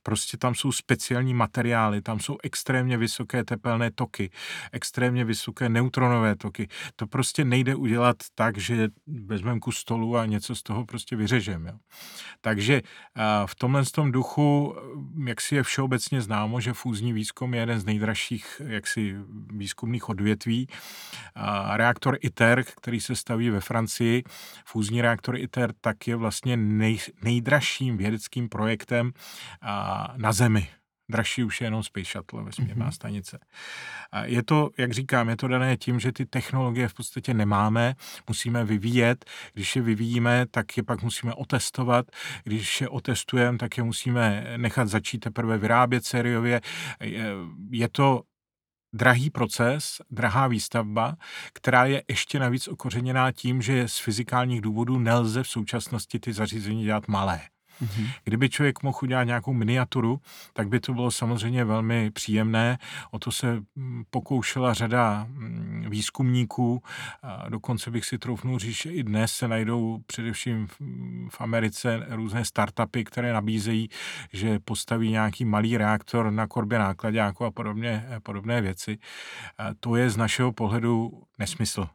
Prostě 0.03 0.37
tam 0.37 0.55
jsou 0.55 0.71
speciální 0.71 1.33
materiály, 1.33 2.01
tam 2.01 2.19
jsou 2.19 2.37
extrémně 2.43 2.97
vysoké 2.97 3.43
tepelné 3.43 3.91
toky, 3.91 4.29
extrémně 4.71 5.25
vysoké 5.25 5.69
neutronové 5.69 6.35
toky. 6.35 6.67
To 6.95 7.07
prostě 7.07 7.45
nejde 7.45 7.75
udělat 7.75 8.17
tak, 8.35 8.57
že 8.57 8.87
vezmeme 9.07 9.59
kus 9.59 9.77
stolu 9.77 10.17
a 10.17 10.25
něco 10.25 10.55
z 10.55 10.63
toho 10.63 10.85
prostě 10.85 11.15
vyřežeme. 11.15 11.73
Takže 12.41 12.81
v 13.45 13.55
tomhle 13.55 13.83
tom 13.85 14.11
duchu, 14.11 14.75
jak 15.25 15.41
si 15.41 15.55
je 15.55 15.63
všeobecně 15.63 16.21
známo, 16.21 16.61
že 16.61 16.73
fúzní 16.73 17.13
výzkum 17.13 17.53
je 17.53 17.59
jeden 17.59 17.79
z 17.79 17.85
nejdražších 17.85 18.61
jaksi 18.65 19.15
výzkumných 19.53 20.09
odvětví. 20.09 20.67
Reaktor 21.73 22.17
ITER, 22.21 22.63
který 22.63 23.01
se 23.01 23.15
staví 23.15 23.49
ve 23.49 23.61
Francii, 23.61 24.23
fúzní 24.65 25.01
reaktor 25.01 25.35
ITER, 25.35 25.73
tak 25.81 26.07
je 26.07 26.15
vlastně 26.15 26.57
nej, 26.57 26.99
nejdražším 27.21 27.97
vědeckým 27.97 28.49
projektem 28.49 29.11
na 30.17 30.31
Zemi. 30.33 30.67
Dražší 31.11 31.43
už 31.43 31.61
je 31.61 31.67
jenom 31.67 31.83
Space 31.83 32.11
Shuttle, 32.11 32.43
vesmírná 32.43 32.87
mm-hmm. 32.87 32.93
stanice. 32.93 33.39
A 34.11 34.25
je 34.25 34.43
to, 34.43 34.69
jak 34.77 34.91
říkám, 34.91 35.29
je 35.29 35.37
to 35.37 35.47
dané 35.47 35.77
tím, 35.77 35.99
že 35.99 36.11
ty 36.11 36.25
technologie 36.25 36.87
v 36.87 36.93
podstatě 36.93 37.33
nemáme, 37.33 37.95
musíme 38.27 38.65
vyvíjet. 38.65 39.25
Když 39.53 39.75
je 39.75 39.81
vyvíjíme, 39.81 40.45
tak 40.51 40.77
je 40.77 40.83
pak 40.83 41.03
musíme 41.03 41.33
otestovat. 41.33 42.05
Když 42.43 42.81
je 42.81 42.89
otestujeme, 42.89 43.57
tak 43.57 43.77
je 43.77 43.83
musíme 43.83 44.53
nechat 44.57 44.87
začít 44.87 45.17
teprve 45.17 45.57
vyrábět 45.57 46.05
sériově. 46.05 46.61
Je 47.69 47.89
to 47.89 48.21
drahý 48.95 49.29
proces, 49.29 50.01
drahá 50.11 50.47
výstavba, 50.47 51.15
která 51.53 51.85
je 51.85 52.03
ještě 52.07 52.39
navíc 52.39 52.67
okořeněná 52.67 53.31
tím, 53.31 53.61
že 53.61 53.87
z 53.87 53.97
fyzikálních 53.97 54.61
důvodů 54.61 54.99
nelze 54.99 55.43
v 55.43 55.47
současnosti 55.47 56.19
ty 56.19 56.33
zařízení 56.33 56.83
dělat 56.83 57.07
malé. 57.07 57.41
Mm-hmm. 57.81 58.11
Kdyby 58.23 58.49
člověk 58.49 58.83
mohl 58.83 58.97
udělat 59.03 59.23
nějakou 59.23 59.53
miniaturu, 59.53 60.21
tak 60.53 60.67
by 60.67 60.79
to 60.79 60.93
bylo 60.93 61.11
samozřejmě 61.11 61.65
velmi 61.65 62.11
příjemné. 62.11 62.77
O 63.11 63.19
to 63.19 63.31
se 63.31 63.63
mm, 63.75 64.03
pokoušela 64.09 64.73
řada 64.73 65.27
mm, 65.29 65.85
výzkumníků. 65.89 66.83
A 67.23 67.49
dokonce 67.49 67.91
bych 67.91 68.05
si 68.05 68.17
troufnul 68.17 68.59
říct, 68.59 68.75
že 68.75 68.91
i 68.91 69.03
dnes 69.03 69.31
se 69.31 69.47
najdou 69.47 69.99
především 70.07 70.67
v 71.29 71.41
Americe 71.41 72.05
různé 72.09 72.45
startupy, 72.45 73.03
které 73.03 73.33
nabízejí, 73.33 73.89
že 74.33 74.59
postaví 74.59 75.11
nějaký 75.11 75.45
malý 75.45 75.77
reaktor 75.77 76.31
na 76.31 76.47
korbě 76.47 76.79
nákladňáku 76.79 77.45
a 77.45 77.51
podobně, 77.51 78.05
podobné 78.23 78.61
věci. 78.61 78.97
A 79.57 79.73
to 79.79 79.95
je 79.95 80.09
z 80.09 80.17
našeho 80.17 80.51
pohledu 80.51 81.23
nesmysl. 81.39 81.87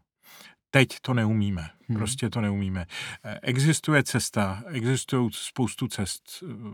Teď 0.75 0.89
to 1.03 1.15
neumíme. 1.15 1.71
Hmm. 1.89 1.99
Prostě 1.99 2.31
to 2.31 2.41
neumíme. 2.41 2.87
Eh, 3.25 3.39
existuje 3.43 4.03
cesta, 4.03 4.63
existují 4.67 5.31
spoustu 5.33 5.89
cest. 5.89 6.23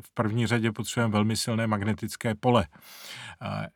V 0.00 0.10
první 0.14 0.46
řadě 0.46 0.72
potřebujeme 0.72 1.12
velmi 1.12 1.36
silné 1.36 1.66
magnetické 1.66 2.34
pole. 2.34 2.66
Eh, 3.42 3.66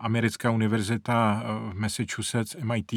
americká 0.00 0.50
univerzita 0.50 1.42
v 1.70 1.74
Massachusetts, 1.74 2.56
MIT, 2.62 2.92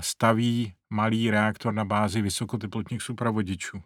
staví 0.00 0.74
malý 0.90 1.30
reaktor 1.30 1.74
na 1.74 1.84
bázi 1.84 2.22
vysokoteplotních 2.22 3.02
supravodičů. 3.02 3.82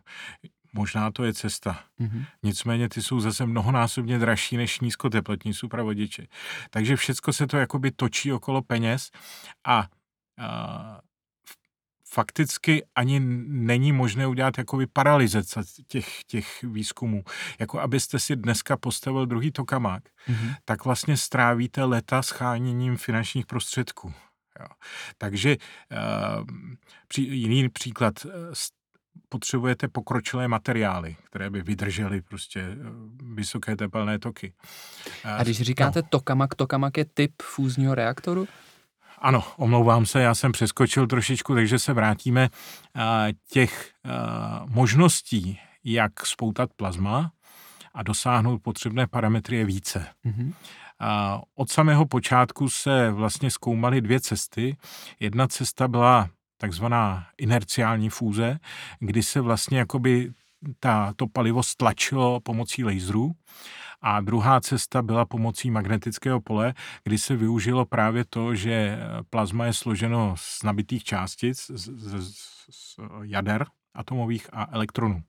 Možná 0.73 1.11
to 1.11 1.25
je 1.25 1.35
cesta. 1.35 1.81
Mm-hmm. 2.01 2.25
Nicméně 2.43 2.89
ty 2.89 3.03
jsou 3.03 3.21
zase 3.21 3.47
mnohonásobně 3.47 4.19
dražší 4.19 4.57
než 4.57 4.81
nízkoteplotní 4.81 5.55
supravodiče. 5.55 6.27
Takže 6.71 6.97
všecko 6.97 7.33
se 7.33 7.47
to 7.47 7.57
jakoby 7.57 7.91
točí 7.91 8.33
okolo 8.33 8.63
peněz 8.63 9.11
a, 9.67 9.87
a 10.39 11.01
fakticky 12.13 12.85
ani 12.95 13.21
není 13.47 13.93
možné 13.93 14.27
udělat 14.27 14.59
jakoby 14.59 14.87
paralizace 14.87 15.61
těch, 15.87 16.25
těch 16.25 16.63
výzkumů. 16.63 17.25
Jako 17.59 17.81
abyste 17.81 18.19
si 18.19 18.37
dneska 18.37 18.77
postavil 18.77 19.27
druhý 19.27 19.53
tokamák, 19.53 20.03
mm-hmm. 20.05 20.55
tak 20.65 20.85
vlastně 20.85 21.17
strávíte 21.17 21.85
leta 21.85 22.23
scháněním 22.23 22.97
finančních 22.97 23.47
prostředků. 23.47 24.13
Jo. 24.61 24.67
Takže 25.19 25.57
uh, 25.57 26.45
při, 27.09 27.23
jiný 27.23 27.69
příklad, 27.69 28.25
uh, 28.25 28.33
potřebujete 29.29 29.89
pokročilé 29.89 30.49
materiály, 30.49 31.17
které 31.25 31.51
by 31.51 31.63
vydržely 31.63 32.23
prostě 32.23 32.61
eh, 32.61 32.77
vysoké 33.35 33.77
tepelné 33.77 34.19
toky. 34.19 34.53
A 35.25 35.43
když 35.43 35.61
říkáte 35.61 36.03
no. 36.03 36.09
tokamak, 36.11 36.55
tokamak 36.55 36.97
je 36.97 37.05
typ 37.05 37.33
fúzního 37.43 37.95
reaktoru? 37.95 38.49
Ano, 39.23 39.45
omlouvám 39.57 40.07
se, 40.07 40.21
já 40.21 40.35
jsem 40.35 40.53
přeskočil 40.53 41.07
trošičku, 41.07 41.55
takže 41.55 41.79
se 41.79 41.93
vrátíme. 41.93 42.49
Těch 43.51 43.93
možností, 44.67 45.59
jak 45.85 46.27
spoutat 46.27 46.71
plazma 46.77 47.33
a 47.95 48.03
dosáhnout 48.03 48.63
potřebné 48.63 49.07
parametry 49.07 49.57
je 49.57 49.65
více. 49.65 50.07
Mm-hmm. 50.27 50.53
Od 51.55 51.71
samého 51.71 52.07
počátku 52.07 52.71
se 52.71 53.11
vlastně 53.11 53.51
zkoumaly 53.51 54.01
dvě 54.01 54.21
cesty. 54.21 54.77
Jedna 55.21 55.49
cesta 55.49 55.89
byla 55.89 56.29
takzvaná 56.59 57.27
inerciální 57.39 58.09
fúze, 58.09 58.59
kdy 58.99 59.23
se 59.23 59.41
vlastně 59.41 59.79
jakoby 59.79 60.33
ta, 60.81 61.13
to 61.17 61.27
palivo 61.27 61.63
stlačilo 61.63 62.41
pomocí 62.41 62.85
laserů 62.85 63.33
a 64.03 64.21
druhá 64.21 64.61
cesta 64.61 65.03
byla 65.03 65.25
pomocí 65.25 65.71
magnetického 65.71 66.41
pole, 66.41 66.75
kdy 67.05 67.19
se 67.19 67.37
využilo 67.37 67.85
právě 67.85 68.25
to, 68.31 68.55
že 68.55 68.99
plazma 69.31 69.67
je 69.67 69.73
složeno 69.73 70.35
z 70.39 70.63
nabitých 70.63 71.05
částic, 71.05 71.71
z, 71.75 71.89
z, 71.97 72.35
z 72.71 72.97
jader 73.23 73.67
atomových 73.95 74.49
a 74.53 74.69
elektronů. 74.73 75.23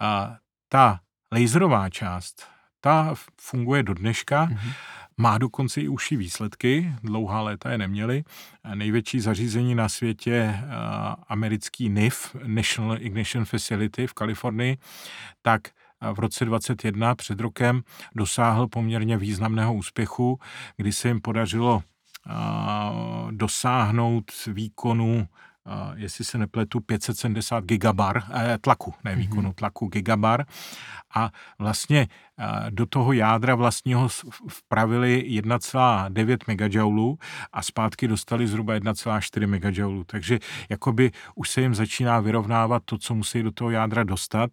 A 0.00 0.36
ta 0.68 1.00
laserová 1.32 1.90
část, 1.90 2.46
ta 2.80 3.14
funguje 3.40 3.82
do 3.82 3.94
dneška, 3.94 4.46
mm-hmm. 4.46 4.72
má 5.16 5.38
dokonce 5.38 5.80
i 5.80 5.88
užší 5.88 6.16
výsledky, 6.16 6.94
dlouhá 7.02 7.42
léta 7.42 7.70
je 7.70 7.78
neměli. 7.78 8.24
Největší 8.74 9.20
zařízení 9.20 9.74
na 9.74 9.88
světě, 9.88 10.60
americký 11.28 11.88
NIF, 11.88 12.36
National 12.46 13.02
Ignition 13.02 13.44
Facility 13.44 14.06
v 14.06 14.14
Kalifornii, 14.14 14.78
tak 15.42 15.62
v 16.12 16.18
roce 16.18 16.44
2021 16.44 17.14
před 17.14 17.40
rokem 17.40 17.82
dosáhl 18.14 18.68
poměrně 18.68 19.16
významného 19.16 19.74
úspěchu, 19.74 20.38
kdy 20.76 20.92
se 20.92 21.08
jim 21.08 21.20
podařilo 21.20 21.82
dosáhnout 23.30 24.24
výkonu 24.46 25.28
jestli 25.94 26.24
se 26.24 26.38
nepletu, 26.38 26.80
570 26.80 27.64
gigabar 27.64 28.22
eh, 28.34 28.58
tlaku, 28.60 28.94
ne 29.04 29.10
mhm. 29.10 29.20
výkonu, 29.20 29.52
tlaku 29.52 29.86
gigabar. 29.86 30.46
A 31.14 31.30
vlastně 31.58 32.08
do 32.70 32.86
toho 32.86 33.12
jádra 33.12 33.54
vlastního 33.54 34.08
vpravili 34.48 35.24
1,9 35.42 36.38
MJ 36.48 37.16
a 37.52 37.62
zpátky 37.62 38.08
dostali 38.08 38.46
zhruba 38.46 38.74
1,4 38.74 39.46
MJ. 39.46 40.04
Takže 40.06 40.38
jakoby 40.68 41.10
už 41.34 41.50
se 41.50 41.60
jim 41.60 41.74
začíná 41.74 42.20
vyrovnávat 42.20 42.82
to, 42.84 42.98
co 42.98 43.14
musí 43.14 43.42
do 43.42 43.50
toho 43.50 43.70
jádra 43.70 44.04
dostat 44.04 44.50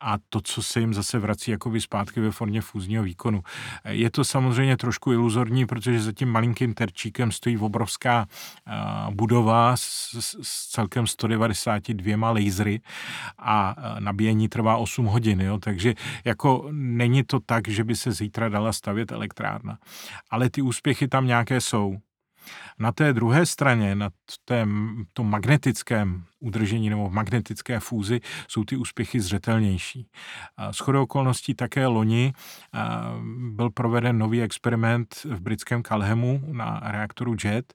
a 0.00 0.16
to, 0.28 0.40
co 0.40 0.62
se 0.62 0.80
jim 0.80 0.94
zase 0.94 1.18
vrací 1.18 1.50
jakoby 1.50 1.80
zpátky 1.80 2.20
ve 2.20 2.30
formě 2.30 2.60
fúzního 2.60 3.02
výkonu. 3.02 3.42
Je 3.88 4.10
to 4.10 4.24
samozřejmě 4.24 4.76
trošku 4.76 5.12
iluzorní, 5.12 5.66
protože 5.66 6.00
za 6.00 6.12
tím 6.12 6.28
malinkým 6.28 6.74
terčíkem 6.74 7.32
stojí 7.32 7.58
obrovská 7.58 8.26
budova 9.10 9.76
s, 9.76 10.16
s 10.42 10.66
celkem 10.66 11.06
192 11.06 12.30
lasery 12.30 12.80
a 13.38 13.76
nabíjení 13.98 14.48
trvá 14.48 14.76
8 14.76 15.06
hodin, 15.06 15.40
jo? 15.40 15.58
takže 15.58 15.94
jako 16.24 16.68
není 16.70 17.23
to 17.24 17.40
tak, 17.40 17.68
že 17.68 17.84
by 17.84 17.96
se 17.96 18.12
zítra 18.12 18.48
dala 18.48 18.72
stavět 18.72 19.12
elektrárna. 19.12 19.78
Ale 20.30 20.50
ty 20.50 20.62
úspěchy 20.62 21.08
tam 21.08 21.26
nějaké 21.26 21.60
jsou. 21.60 21.96
Na 22.78 22.92
té 22.92 23.12
druhé 23.12 23.46
straně, 23.46 23.94
na 23.94 24.10
tom 25.12 25.30
magnetickém 25.30 26.24
udržení 26.44 26.90
nebo 26.90 27.08
v 27.08 27.12
magnetické 27.12 27.80
fúzi 27.80 28.20
jsou 28.48 28.64
ty 28.64 28.76
úspěchy 28.76 29.20
zřetelnější. 29.20 30.06
S 30.70 30.78
chodou 30.78 31.02
okolností 31.02 31.54
také 31.54 31.86
loni 31.86 32.32
byl 33.50 33.70
proveden 33.70 34.18
nový 34.18 34.42
experiment 34.42 35.14
v 35.24 35.40
britském 35.40 35.82
Calhemu 35.82 36.42
na 36.52 36.80
reaktoru 36.84 37.36
JET, 37.44 37.74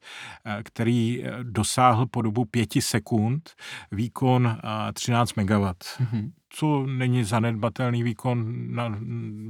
který 0.64 1.24
dosáhl 1.44 2.06
po 2.06 2.22
dobu 2.22 2.46
pěti 2.46 2.82
sekund 2.82 3.50
výkon 3.92 4.58
13 4.94 5.36
MW. 5.36 5.50
Mm-hmm 5.50 6.32
co 6.50 6.86
není 6.86 7.24
zanedbatelný 7.24 8.04
výkon, 8.04 8.54
na, 8.76 8.98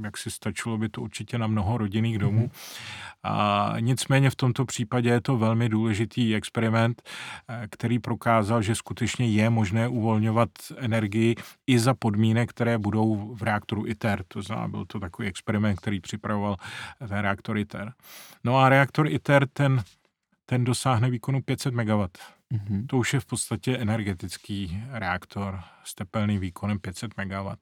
jak 0.04 0.16
si 0.16 0.30
stačilo 0.30 0.78
by 0.78 0.88
to 0.88 1.02
určitě 1.02 1.38
na 1.38 1.46
mnoho 1.46 1.78
rodinných 1.78 2.18
domů. 2.18 2.46
Mm-hmm. 2.46 3.10
A 3.22 3.74
nicméně 3.80 4.30
v 4.30 4.36
tomto 4.36 4.64
případě 4.64 5.08
je 5.08 5.20
to 5.20 5.36
velmi 5.38 5.68
důležitý 5.68 6.34
experiment, 6.34 7.02
eh, 7.48 7.66
který 7.70 7.98
prokázal, 7.98 8.62
že 8.62 8.74
skutečně 8.74 9.09
je 9.18 9.50
možné 9.50 9.88
uvolňovat 9.88 10.48
energii 10.76 11.34
i 11.66 11.78
za 11.78 11.94
podmínek, 11.94 12.50
které 12.50 12.78
budou 12.78 13.34
v 13.34 13.42
reaktoru 13.42 13.86
ITER. 13.86 14.24
To 14.28 14.42
znamená, 14.42 14.68
byl 14.68 14.84
to 14.84 15.00
takový 15.00 15.28
experiment, 15.28 15.80
který 15.80 16.00
připravoval 16.00 16.56
ten 16.98 17.18
reaktor 17.18 17.58
ITER. 17.58 17.92
No 18.44 18.58
a 18.58 18.68
reaktor 18.68 19.08
ITER, 19.08 19.48
ten, 19.48 19.82
ten 20.46 20.64
dosáhne 20.64 21.10
výkonu 21.10 21.42
500 21.42 21.74
MW. 21.74 22.06
Mm-hmm. 22.54 22.86
To 22.86 22.96
už 22.96 23.14
je 23.14 23.20
v 23.20 23.26
podstatě 23.26 23.76
energetický 23.76 24.82
reaktor 24.90 25.60
s 25.84 25.94
tepelným 25.94 26.40
výkonem 26.40 26.78
500 26.78 27.10
MW. 27.16 27.54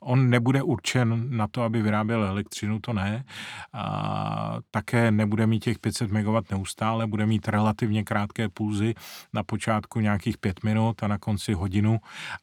On 0.00 0.30
nebude 0.30 0.62
určen 0.62 1.36
na 1.36 1.48
to, 1.48 1.62
aby 1.62 1.82
vyráběl 1.82 2.24
elektřinu, 2.24 2.80
to 2.80 2.92
ne. 2.92 3.24
A 3.72 4.56
také 4.70 5.10
nebude 5.10 5.46
mít 5.46 5.64
těch 5.64 5.78
500 5.78 6.12
MW 6.12 6.40
neustále, 6.50 7.06
bude 7.06 7.26
mít 7.26 7.48
relativně 7.48 8.04
krátké 8.04 8.48
pulzy, 8.48 8.94
na 9.32 9.42
počátku 9.42 10.00
nějakých 10.00 10.38
5 10.38 10.64
minut 10.64 11.02
a 11.02 11.08
na 11.08 11.18
konci 11.18 11.52
hodinu, 11.52 11.98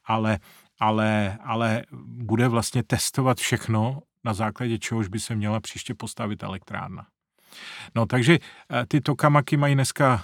ale, 0.06 0.40
ale, 0.80 1.38
ale 1.44 1.84
bude 2.06 2.48
vlastně 2.48 2.84
testovat 2.84 3.38
všechno, 3.38 4.02
na 4.24 4.34
základě 4.34 4.80
čehož 4.80 5.08
by 5.08 5.20
se 5.20 5.36
měla 5.36 5.60
příště 5.60 5.94
postavit 5.94 6.44
elektrárna. 6.44 7.06
No 7.96 8.06
takže 8.06 8.38
eh, 8.38 8.86
ty 8.88 9.02
tokamaky 9.02 9.58
mají 9.58 9.76
dneska 9.76 10.24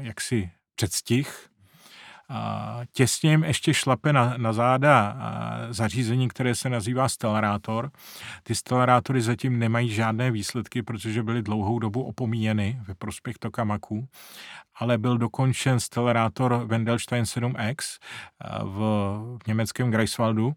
jaksi 0.00 0.50
předstih. 0.74 1.48
A 2.30 2.80
těsně 2.92 3.30
jim 3.30 3.44
ještě 3.44 3.74
šlape 3.74 4.12
na, 4.12 4.34
na 4.36 4.52
záda 4.52 5.16
zařízení, 5.70 6.28
které 6.28 6.54
se 6.54 6.68
nazývá 6.68 7.08
stelarátor. 7.08 7.90
Ty 8.42 8.54
stelarátory 8.54 9.20
zatím 9.20 9.58
nemají 9.58 9.90
žádné 9.90 10.30
výsledky, 10.30 10.82
protože 10.82 11.22
byly 11.22 11.42
dlouhou 11.42 11.78
dobu 11.78 12.02
opomíjeny 12.02 12.80
ve 12.88 12.94
prospěch 12.94 13.38
tokamaků, 13.38 14.08
ale 14.74 14.98
byl 14.98 15.18
dokončen 15.18 15.80
stelarátor 15.80 16.64
Wendelstein 16.66 17.24
7X 17.24 17.76
v, 18.62 18.78
v 19.44 19.46
německém 19.46 19.90
Greifswaldu 19.90 20.52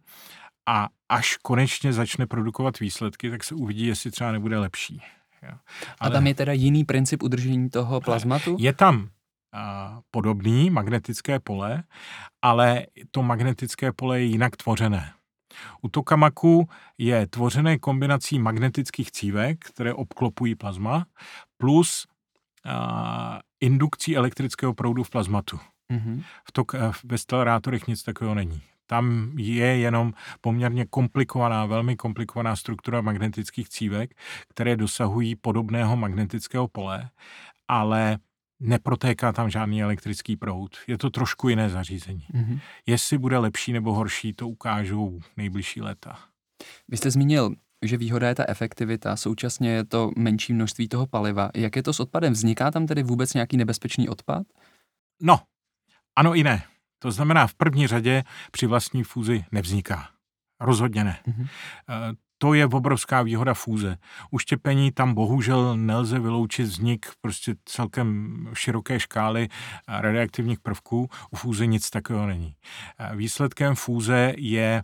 a 0.65 0.87
až 1.09 1.37
konečně 1.37 1.93
začne 1.93 2.27
produkovat 2.27 2.79
výsledky, 2.79 3.29
tak 3.29 3.43
se 3.43 3.55
uvidí, 3.55 3.85
jestli 3.85 4.11
třeba 4.11 4.31
nebude 4.31 4.59
lepší. 4.59 5.01
Jo. 5.43 5.57
Ale... 5.99 6.09
A 6.09 6.13
tam 6.13 6.27
je 6.27 6.35
teda 6.35 6.53
jiný 6.53 6.83
princip 6.83 7.23
udržení 7.23 7.69
toho 7.69 8.01
plazmatu? 8.01 8.57
Je 8.59 8.73
tam 8.73 9.09
podobný 10.11 10.69
magnetické 10.69 11.39
pole, 11.39 11.83
ale 12.41 12.85
to 13.11 13.23
magnetické 13.23 13.91
pole 13.91 14.19
je 14.19 14.25
jinak 14.25 14.57
tvořené. 14.57 15.13
U 15.81 15.89
tokamaku 15.89 16.69
je 16.97 17.27
tvořené 17.27 17.77
kombinací 17.77 18.39
magnetických 18.39 19.11
cívek, 19.11 19.65
které 19.65 19.93
obklopují 19.93 20.55
plazma, 20.55 21.05
plus 21.57 22.07
a, 22.65 23.39
indukcí 23.59 24.17
elektrického 24.17 24.73
proudu 24.73 25.03
v 25.03 25.09
plazmatu. 25.09 25.59
Mm-hmm. 25.93 26.23
V 26.47 26.51
tok, 26.51 26.75
ve 27.03 27.17
stelarátorech 27.17 27.87
nic 27.87 28.03
takového 28.03 28.35
není. 28.35 28.61
Tam 28.85 29.31
je 29.37 29.77
jenom 29.77 30.13
poměrně 30.41 30.85
komplikovaná, 30.85 31.65
velmi 31.65 31.95
komplikovaná 31.95 32.55
struktura 32.55 33.01
magnetických 33.01 33.69
cívek, 33.69 34.11
které 34.49 34.75
dosahují 34.75 35.35
podobného 35.35 35.97
magnetického 35.97 36.67
pole, 36.67 37.09
ale 37.67 38.17
neprotéká 38.61 39.33
tam 39.33 39.49
žádný 39.49 39.83
elektrický 39.83 40.35
proud. 40.35 40.77
Je 40.87 40.97
to 40.97 41.09
trošku 41.09 41.49
jiné 41.49 41.69
zařízení. 41.69 42.25
Mm-hmm. 42.33 42.59
Jestli 42.85 43.17
bude 43.17 43.37
lepší 43.37 43.73
nebo 43.73 43.93
horší, 43.93 44.33
to 44.33 44.47
ukážou 44.47 45.19
nejbližší 45.37 45.81
léta. 45.81 46.19
Vy 46.87 46.97
jste 46.97 47.11
zmínil, 47.11 47.55
že 47.85 47.97
výhoda 47.97 48.27
je 48.27 48.35
ta 48.35 48.45
efektivita, 48.47 49.15
současně 49.15 49.69
je 49.69 49.85
to 49.85 50.11
menší 50.17 50.53
množství 50.53 50.87
toho 50.87 51.07
paliva. 51.07 51.49
Jak 51.55 51.75
je 51.75 51.83
to 51.83 51.93
s 51.93 51.99
odpadem? 51.99 52.33
Vzniká 52.33 52.71
tam 52.71 52.87
tedy 52.87 53.03
vůbec 53.03 53.33
nějaký 53.33 53.57
nebezpečný 53.57 54.09
odpad? 54.09 54.47
No, 55.21 55.39
ano 56.15 56.35
i 56.35 56.43
ne. 56.43 56.63
To 56.99 57.11
znamená, 57.11 57.47
v 57.47 57.53
první 57.53 57.87
řadě 57.87 58.23
při 58.51 58.67
vlastní 58.67 59.03
fúzi 59.03 59.45
nevzniká. 59.51 60.09
Rozhodně 60.59 61.03
ne. 61.03 61.19
Mm-hmm 61.27 61.47
to 62.41 62.53
je 62.53 62.65
obrovská 62.65 63.21
výhoda 63.21 63.53
fúze. 63.53 63.97
Uštěpení 64.31 64.91
tam 64.91 65.13
bohužel 65.13 65.77
nelze 65.77 66.19
vyloučit 66.19 66.63
vznik 66.63 67.05
prostě 67.21 67.55
celkem 67.65 68.37
široké 68.53 68.99
škály 68.99 69.49
radioaktivních 69.87 70.59
prvků. 70.59 71.09
U 71.31 71.35
fúze 71.35 71.65
nic 71.65 71.89
takového 71.89 72.27
není. 72.27 72.55
Výsledkem 73.15 73.75
fúze 73.75 74.33
je 74.37 74.83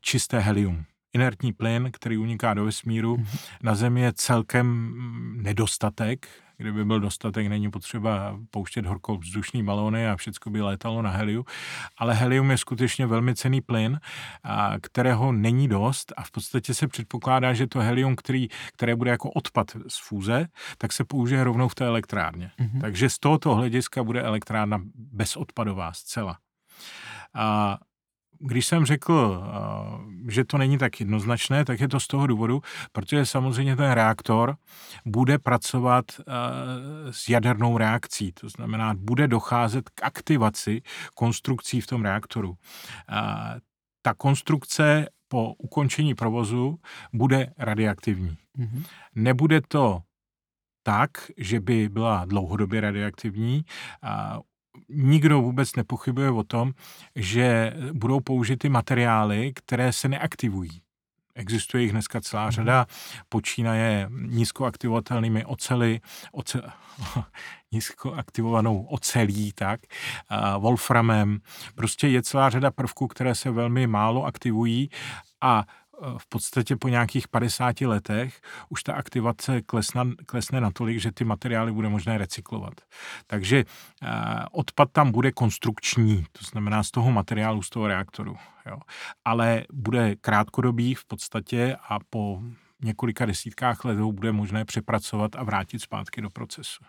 čisté 0.00 0.38
helium 0.38 0.84
inertní 1.12 1.52
plyn, 1.52 1.88
který 1.92 2.18
uniká 2.18 2.54
do 2.54 2.64
vesmíru. 2.64 3.16
Mm-hmm. 3.16 3.38
Na 3.62 3.74
Zemi 3.74 4.00
je 4.00 4.12
celkem 4.12 4.94
nedostatek 5.42 6.28
Kdyby 6.62 6.84
byl 6.84 7.00
dostatek, 7.00 7.48
není 7.48 7.70
potřeba 7.70 8.38
pouštět 8.50 8.86
horkou 8.86 9.18
vzdušný 9.18 9.62
balóny 9.62 10.08
a 10.08 10.16
všechno 10.16 10.52
by 10.52 10.62
létalo 10.62 11.02
na 11.02 11.10
heliu. 11.10 11.44
Ale 11.98 12.14
helium 12.14 12.50
je 12.50 12.58
skutečně 12.58 13.06
velmi 13.06 13.34
cený 13.34 13.60
plyn, 13.60 14.00
a 14.44 14.74
kterého 14.82 15.32
není 15.32 15.68
dost 15.68 16.12
a 16.16 16.22
v 16.22 16.30
podstatě 16.30 16.74
se 16.74 16.88
předpokládá, 16.88 17.52
že 17.52 17.66
to 17.66 17.80
helium, 17.80 18.16
který, 18.16 18.48
které 18.72 18.96
bude 18.96 19.10
jako 19.10 19.30
odpad 19.30 19.66
z 19.88 20.08
fúze, 20.08 20.46
tak 20.78 20.92
se 20.92 21.04
použije 21.04 21.44
rovnou 21.44 21.68
v 21.68 21.74
té 21.74 21.86
elektrárně. 21.86 22.50
Mm-hmm. 22.60 22.80
Takže 22.80 23.10
z 23.10 23.18
tohoto 23.18 23.54
hlediska 23.54 24.04
bude 24.04 24.22
elektrárna 24.22 24.80
bezodpadová 24.94 25.92
zcela. 25.92 26.38
A 27.34 27.78
když 28.42 28.66
jsem 28.66 28.84
řekl, 28.84 29.42
eh, 29.44 30.32
že 30.32 30.44
to 30.44 30.58
není 30.58 30.78
tak 30.78 31.00
jednoznačné, 31.00 31.64
tak 31.64 31.80
je 31.80 31.88
to 31.88 32.00
z 32.00 32.06
toho 32.06 32.26
důvodu, 32.26 32.62
protože 32.92 33.26
samozřejmě 33.26 33.76
ten 33.76 33.90
reaktor 33.90 34.56
bude 35.06 35.38
pracovat 35.38 36.04
eh, 36.20 36.24
s 37.10 37.28
jadernou 37.28 37.78
reakcí, 37.78 38.32
to 38.32 38.48
znamená, 38.48 38.94
bude 38.94 39.28
docházet 39.28 39.90
k 39.90 40.02
aktivaci 40.02 40.82
konstrukcí 41.14 41.80
v 41.80 41.86
tom 41.86 42.02
reaktoru. 42.02 42.56
Ta 44.02 44.14
konstrukce 44.14 45.06
po 45.28 45.54
ukončení 45.54 46.14
provozu 46.14 46.78
bude 47.12 47.52
radioaktivní. 47.58 48.36
Mm-hmm. 48.58 48.84
Nebude 49.14 49.60
to 49.68 50.02
tak, 50.82 51.10
že 51.36 51.60
by 51.60 51.88
byla 51.88 52.24
dlouhodobě 52.24 52.80
radioaktivní 52.80 53.64
nikdo 54.88 55.42
vůbec 55.42 55.76
nepochybuje 55.76 56.30
o 56.30 56.42
tom, 56.42 56.72
že 57.16 57.74
budou 57.92 58.20
použity 58.20 58.68
materiály, 58.68 59.52
které 59.54 59.92
se 59.92 60.08
neaktivují. 60.08 60.82
Existuje 61.34 61.82
jich 61.82 61.92
dneska 61.92 62.20
celá 62.20 62.42
mhm. 62.42 62.52
řada, 62.52 62.86
počínaje 63.28 64.08
nízkoaktivovatelnými 64.10 65.44
ocely, 65.44 66.00
oce, 66.32 66.62
nízkoaktivovanou 67.72 68.82
ocelí, 68.82 69.52
tak, 69.54 69.80
a 70.28 70.58
wolframem. 70.58 71.38
Prostě 71.74 72.08
je 72.08 72.22
celá 72.22 72.50
řada 72.50 72.70
prvků, 72.70 73.06
které 73.06 73.34
se 73.34 73.50
velmi 73.50 73.86
málo 73.86 74.24
aktivují 74.24 74.90
a 75.40 75.64
v 76.18 76.26
podstatě 76.28 76.76
po 76.76 76.88
nějakých 76.88 77.28
50 77.28 77.80
letech 77.80 78.40
už 78.68 78.82
ta 78.82 78.94
aktivace 78.94 79.62
klesne, 79.62 80.04
klesne 80.26 80.60
natolik, 80.60 81.00
že 81.00 81.12
ty 81.12 81.24
materiály 81.24 81.72
bude 81.72 81.88
možné 81.88 82.18
recyklovat. 82.18 82.74
Takže 83.26 83.64
odpad 84.52 84.88
tam 84.92 85.12
bude 85.12 85.32
konstrukční, 85.32 86.26
to 86.32 86.44
znamená 86.44 86.82
z 86.82 86.90
toho 86.90 87.12
materiálu, 87.12 87.62
z 87.62 87.70
toho 87.70 87.86
reaktoru. 87.86 88.36
Jo. 88.66 88.78
Ale 89.24 89.64
bude 89.72 90.16
krátkodobý 90.16 90.94
v 90.94 91.04
podstatě 91.04 91.76
a 91.88 91.98
po 92.10 92.40
několika 92.84 93.26
desítkách 93.26 93.84
let 93.84 93.98
ho 93.98 94.12
bude 94.12 94.32
možné 94.32 94.64
přepracovat 94.64 95.36
a 95.36 95.42
vrátit 95.42 95.82
zpátky 95.82 96.20
do 96.20 96.30
procesu. 96.30 96.84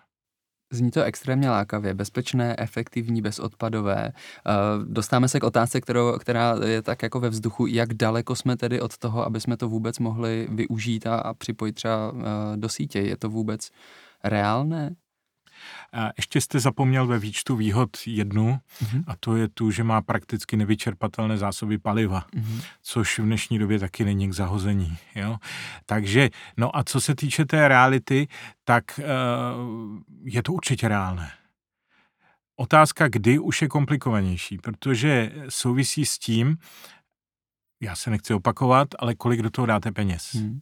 Zní 0.73 0.91
to 0.91 1.03
extrémně 1.03 1.49
lákavě, 1.49 1.93
bezpečné, 1.93 2.55
efektivní, 2.57 3.21
bezodpadové. 3.21 4.07
Eh, 4.07 4.51
dostáváme 4.83 5.27
se 5.27 5.39
k 5.39 5.43
otázce, 5.43 5.81
kterou, 5.81 6.17
která 6.17 6.55
je 6.65 6.81
tak 6.81 7.03
jako 7.03 7.19
ve 7.19 7.29
vzduchu, 7.29 7.67
jak 7.67 7.93
daleko 7.93 8.35
jsme 8.35 8.57
tedy 8.57 8.81
od 8.81 8.97
toho, 8.97 9.25
aby 9.25 9.41
jsme 9.41 9.57
to 9.57 9.69
vůbec 9.69 9.99
mohli 9.99 10.47
využít 10.51 11.07
a, 11.07 11.15
a 11.15 11.33
připojit 11.33 11.73
třeba 11.73 12.13
eh, 12.15 12.57
do 12.57 12.69
sítě. 12.69 12.99
Je 12.99 13.17
to 13.17 13.29
vůbec 13.29 13.69
reálné? 14.23 14.95
Ještě 16.17 16.41
jste 16.41 16.59
zapomněl 16.59 17.07
ve 17.07 17.19
výčtu 17.19 17.55
výhod 17.55 17.89
jednu, 18.05 18.59
mm-hmm. 18.83 19.03
a 19.07 19.15
to 19.19 19.35
je 19.35 19.47
tu, 19.47 19.71
že 19.71 19.83
má 19.83 20.01
prakticky 20.01 20.57
nevyčerpatelné 20.57 21.37
zásoby 21.37 21.77
paliva, 21.77 22.25
mm-hmm. 22.35 22.61
což 22.81 23.19
v 23.19 23.23
dnešní 23.23 23.59
době 23.59 23.79
taky 23.79 24.05
není 24.05 24.29
k 24.29 24.33
zahození. 24.33 24.97
Jo? 25.15 25.37
Takže, 25.85 26.29
no 26.57 26.77
a 26.77 26.83
co 26.83 27.01
se 27.01 27.15
týče 27.15 27.45
té 27.45 27.67
reality, 27.67 28.27
tak 28.63 28.83
uh, 28.99 29.05
je 30.23 30.43
to 30.43 30.53
určitě 30.53 30.87
reálné. 30.87 31.31
Otázka, 32.55 33.07
kdy 33.07 33.39
už 33.39 33.61
je 33.61 33.67
komplikovanější, 33.67 34.57
protože 34.57 35.31
souvisí 35.49 36.05
s 36.05 36.17
tím, 36.17 36.57
já 37.81 37.95
se 37.95 38.09
nechci 38.09 38.33
opakovat, 38.33 38.87
ale 38.99 39.15
kolik 39.15 39.41
do 39.41 39.49
toho 39.49 39.65
dáte 39.65 39.91
peněz. 39.91 40.35
Hmm. 40.35 40.61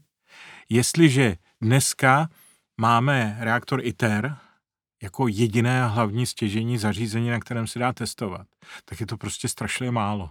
Jestliže 0.69 1.35
dneska 1.61 2.29
máme 2.77 3.37
reaktor 3.39 3.85
ITER, 3.85 4.37
jako 5.01 5.27
jediné 5.27 5.83
a 5.83 5.87
hlavní 5.87 6.25
stěžení 6.25 6.77
zařízení, 6.77 7.29
na 7.29 7.39
kterém 7.39 7.67
se 7.67 7.79
dá 7.79 7.93
testovat, 7.93 8.47
tak 8.85 8.99
je 8.99 9.05
to 9.05 9.17
prostě 9.17 9.47
strašně 9.47 9.91
málo. 9.91 10.29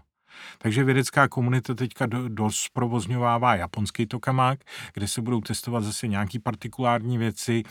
Takže 0.58 0.84
vědecká 0.84 1.28
komunita 1.28 1.74
teďka 1.74 2.06
dost 2.28 2.68
provozňovává 2.72 3.54
japonský 3.54 4.06
tokamak, 4.06 4.60
kde 4.94 5.08
se 5.08 5.22
budou 5.22 5.40
testovat 5.40 5.84
zase 5.84 6.08
nějaký 6.08 6.38
partikulární 6.38 7.18
věci. 7.18 7.62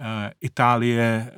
E, 0.00 0.32
Itálie 0.40 1.02
e, 1.02 1.32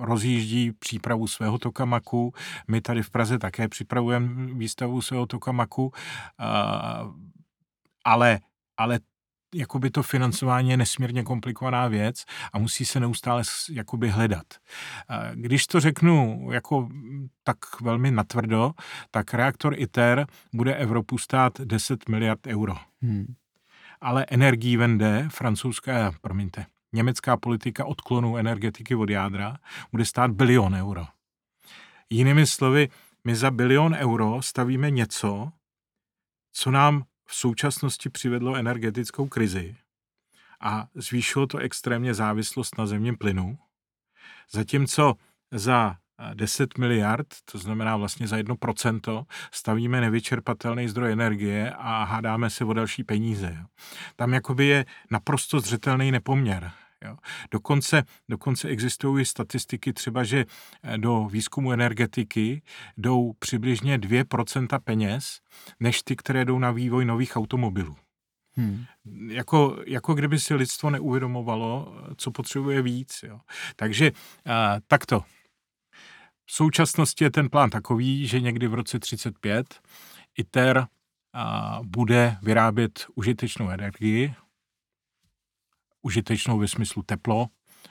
rozjíždí 0.00 0.72
přípravu 0.72 1.26
svého 1.26 1.58
tokamaku. 1.58 2.34
My 2.68 2.80
tady 2.80 3.02
v 3.02 3.10
Praze 3.10 3.38
také 3.38 3.68
připravujeme 3.68 4.54
výstavu 4.54 5.02
svého 5.02 5.26
tokamaku. 5.26 5.92
E, 5.94 6.44
ale 8.04 8.40
ale 8.76 8.98
jakoby 9.54 9.90
to 9.90 10.02
financování 10.02 10.70
je 10.70 10.76
nesmírně 10.76 11.22
komplikovaná 11.22 11.88
věc 11.88 12.24
a 12.52 12.58
musí 12.58 12.84
se 12.84 13.00
neustále 13.00 13.42
jakoby 13.70 14.08
hledat. 14.10 14.46
Když 15.34 15.66
to 15.66 15.80
řeknu 15.80 16.48
jako 16.52 16.88
tak 17.42 17.80
velmi 17.80 18.10
natvrdo, 18.10 18.72
tak 19.10 19.34
reaktor 19.34 19.74
ITER 19.78 20.26
bude 20.52 20.74
Evropu 20.74 21.18
stát 21.18 21.60
10 21.60 22.08
miliard 22.08 22.46
euro. 22.46 22.74
Hmm. 23.02 23.34
Ale 24.00 24.26
energii 24.30 24.76
vende 24.76 25.28
francouzská, 25.30 26.12
promiňte, 26.20 26.66
německá 26.92 27.36
politika 27.36 27.84
odklonu 27.84 28.36
energetiky 28.36 28.94
od 28.94 29.10
jádra 29.10 29.56
bude 29.90 30.04
stát 30.04 30.30
bilion 30.30 30.74
euro. 30.74 31.06
Jinými 32.10 32.46
slovy, 32.46 32.88
my 33.24 33.36
za 33.36 33.50
bilion 33.50 33.94
euro 33.94 34.42
stavíme 34.42 34.90
něco, 34.90 35.52
co 36.52 36.70
nám 36.70 37.04
v 37.26 37.34
současnosti 37.34 38.08
přivedlo 38.08 38.56
energetickou 38.56 39.26
krizi 39.26 39.76
a 40.60 40.86
zvýšilo 40.94 41.46
to 41.46 41.58
extrémně 41.58 42.14
závislost 42.14 42.78
na 42.78 42.86
zemním 42.86 43.16
plynu, 43.16 43.58
zatímco 44.50 45.14
za 45.50 45.96
10 46.34 46.78
miliard, 46.78 47.26
to 47.44 47.58
znamená 47.58 47.96
vlastně 47.96 48.28
za 48.28 48.36
1%, 48.36 49.26
stavíme 49.52 50.00
nevyčerpatelný 50.00 50.88
zdroj 50.88 51.12
energie 51.12 51.72
a 51.78 52.04
hádáme 52.04 52.50
se 52.50 52.64
o 52.64 52.72
další 52.72 53.04
peníze. 53.04 53.64
Tam 54.16 54.34
jakoby 54.34 54.66
je 54.66 54.84
naprosto 55.10 55.60
zřetelný 55.60 56.10
nepoměr. 56.10 56.72
Jo. 57.04 57.16
Dokonce, 57.50 58.02
dokonce 58.28 58.68
existují 58.68 59.24
statistiky 59.24 59.92
třeba, 59.92 60.24
že 60.24 60.44
eh, 60.82 60.98
do 60.98 61.24
výzkumu 61.24 61.72
energetiky 61.72 62.62
jdou 62.96 63.32
přibližně 63.38 63.98
2% 63.98 64.78
peněz, 64.84 65.40
než 65.80 66.02
ty, 66.02 66.16
které 66.16 66.44
jdou 66.44 66.58
na 66.58 66.70
vývoj 66.70 67.04
nových 67.04 67.36
automobilů. 67.36 67.96
Hmm. 68.56 68.84
Jako, 69.28 69.82
jako 69.86 70.14
kdyby 70.14 70.38
si 70.38 70.54
lidstvo 70.54 70.90
neuvědomovalo, 70.90 71.94
co 72.16 72.30
potřebuje 72.30 72.82
víc. 72.82 73.20
Jo. 73.22 73.40
Takže 73.76 74.12
a, 74.46 74.76
takto. 74.86 75.20
V 76.46 76.52
současnosti 76.52 77.24
je 77.24 77.30
ten 77.30 77.48
plán 77.48 77.70
takový, 77.70 78.26
že 78.26 78.40
někdy 78.40 78.66
v 78.66 78.74
roce 78.74 78.98
35 78.98 79.80
ITER 80.38 80.86
a, 81.32 81.80
bude 81.82 82.36
vyrábět 82.42 83.06
užitečnou 83.14 83.70
energii, 83.70 84.34
užitečnou 86.04 86.58
ve 86.58 86.68
smyslu 86.68 87.02
teplo 87.02 87.46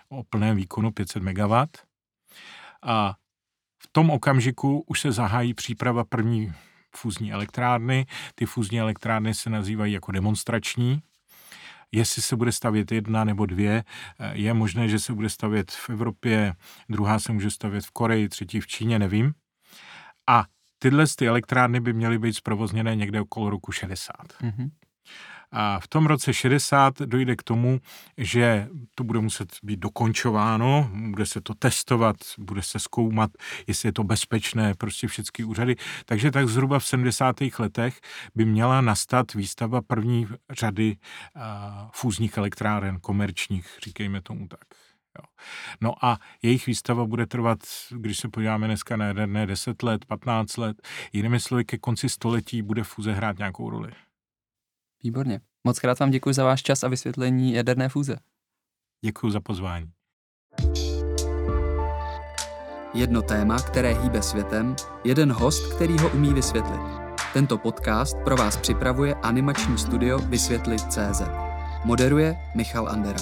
o 0.09 0.23
plném 0.23 0.57
výkonu 0.57 0.91
500 0.91 1.23
MW. 1.23 1.53
A 2.83 3.15
v 3.83 3.87
tom 3.91 4.09
okamžiku 4.09 4.83
už 4.87 5.01
se 5.01 5.11
zahájí 5.11 5.53
příprava 5.53 6.03
první 6.03 6.53
fúzní 6.95 7.33
elektrárny. 7.33 8.05
Ty 8.35 8.45
fúzní 8.45 8.79
elektrárny 8.79 9.33
se 9.33 9.49
nazývají 9.49 9.93
jako 9.93 10.11
demonstrační. 10.11 11.01
Jestli 11.91 12.21
se 12.21 12.35
bude 12.35 12.51
stavět 12.51 12.91
jedna 12.91 13.23
nebo 13.23 13.45
dvě, 13.45 13.83
je 14.31 14.53
možné, 14.53 14.89
že 14.89 14.99
se 14.99 15.13
bude 15.13 15.29
stavět 15.29 15.71
v 15.71 15.89
Evropě, 15.89 16.53
druhá 16.89 17.19
se 17.19 17.31
může 17.31 17.51
stavět 17.51 17.85
v 17.85 17.91
Koreji, 17.91 18.29
třetí 18.29 18.61
v 18.61 18.67
Číně, 18.67 18.99
nevím. 18.99 19.33
A 20.29 20.45
tyhle 20.79 21.05
ty 21.17 21.27
elektrárny 21.27 21.79
by 21.79 21.93
měly 21.93 22.19
být 22.19 22.33
zprovozněné 22.33 22.95
někde 22.95 23.21
okolo 23.21 23.49
roku 23.49 23.71
60. 23.71 24.15
Mm-hmm. 24.17 24.69
A 25.53 25.79
v 25.79 25.87
tom 25.87 26.05
roce 26.05 26.33
60 26.33 26.99
dojde 26.99 27.35
k 27.35 27.43
tomu, 27.43 27.79
že 28.17 28.67
to 28.95 29.03
bude 29.03 29.19
muset 29.19 29.49
být 29.63 29.79
dokončováno, 29.79 30.89
bude 30.93 31.25
se 31.25 31.41
to 31.41 31.53
testovat, 31.53 32.15
bude 32.37 32.61
se 32.61 32.79
zkoumat, 32.79 33.31
jestli 33.67 33.87
je 33.87 33.93
to 33.93 34.03
bezpečné, 34.03 34.73
prostě 34.73 35.07
všechny 35.07 35.45
úřady. 35.45 35.75
Takže 36.05 36.31
tak 36.31 36.47
zhruba 36.47 36.79
v 36.79 36.85
70. 36.85 37.35
letech 37.59 37.99
by 38.35 38.45
měla 38.45 38.81
nastat 38.81 39.33
výstava 39.33 39.81
první 39.81 40.27
řady 40.51 40.97
fúzních 41.93 42.37
elektráren, 42.37 42.99
komerčních, 42.99 43.77
říkejme 43.83 44.21
tomu 44.21 44.47
tak. 44.47 44.65
Jo. 45.19 45.25
No 45.81 46.05
a 46.05 46.17
jejich 46.41 46.65
výstava 46.65 47.05
bude 47.05 47.25
trvat, 47.25 47.59
když 47.91 48.19
se 48.19 48.29
podíváme 48.29 48.67
dneska 48.67 48.97
na 48.97 49.05
jaderné 49.05 49.47
10 49.47 49.83
let, 49.83 50.05
15 50.05 50.57
let, 50.57 50.87
jinými 51.13 51.39
slovy 51.39 51.65
ke 51.65 51.77
konci 51.77 52.09
století 52.09 52.61
bude 52.61 52.83
fúze 52.83 53.13
hrát 53.13 53.37
nějakou 53.37 53.69
roli. 53.69 53.91
Výborně. 55.03 55.41
Moc 55.67 55.79
krát 55.79 55.99
vám 55.99 56.11
děkuji 56.11 56.33
za 56.33 56.43
váš 56.43 56.63
čas 56.63 56.83
a 56.83 56.87
vysvětlení 56.87 57.53
jaderné 57.53 57.89
fúze. 57.89 58.17
Děkuji 59.05 59.31
za 59.31 59.39
pozvání. 59.39 59.89
Jedno 62.93 63.21
téma, 63.21 63.61
které 63.61 63.93
hýbe 63.93 64.21
světem, 64.21 64.75
jeden 65.03 65.31
host, 65.31 65.73
který 65.73 65.97
ho 65.97 66.09
umí 66.09 66.33
vysvětlit. 66.33 66.81
Tento 67.33 67.57
podcast 67.57 68.17
pro 68.23 68.35
vás 68.35 68.57
připravuje 68.57 69.15
animační 69.15 69.77
studio 69.77 70.19
Vysvětlit.cz. 70.19 71.21
Moderuje 71.85 72.35
Michal 72.55 72.89
Andera. 72.89 73.19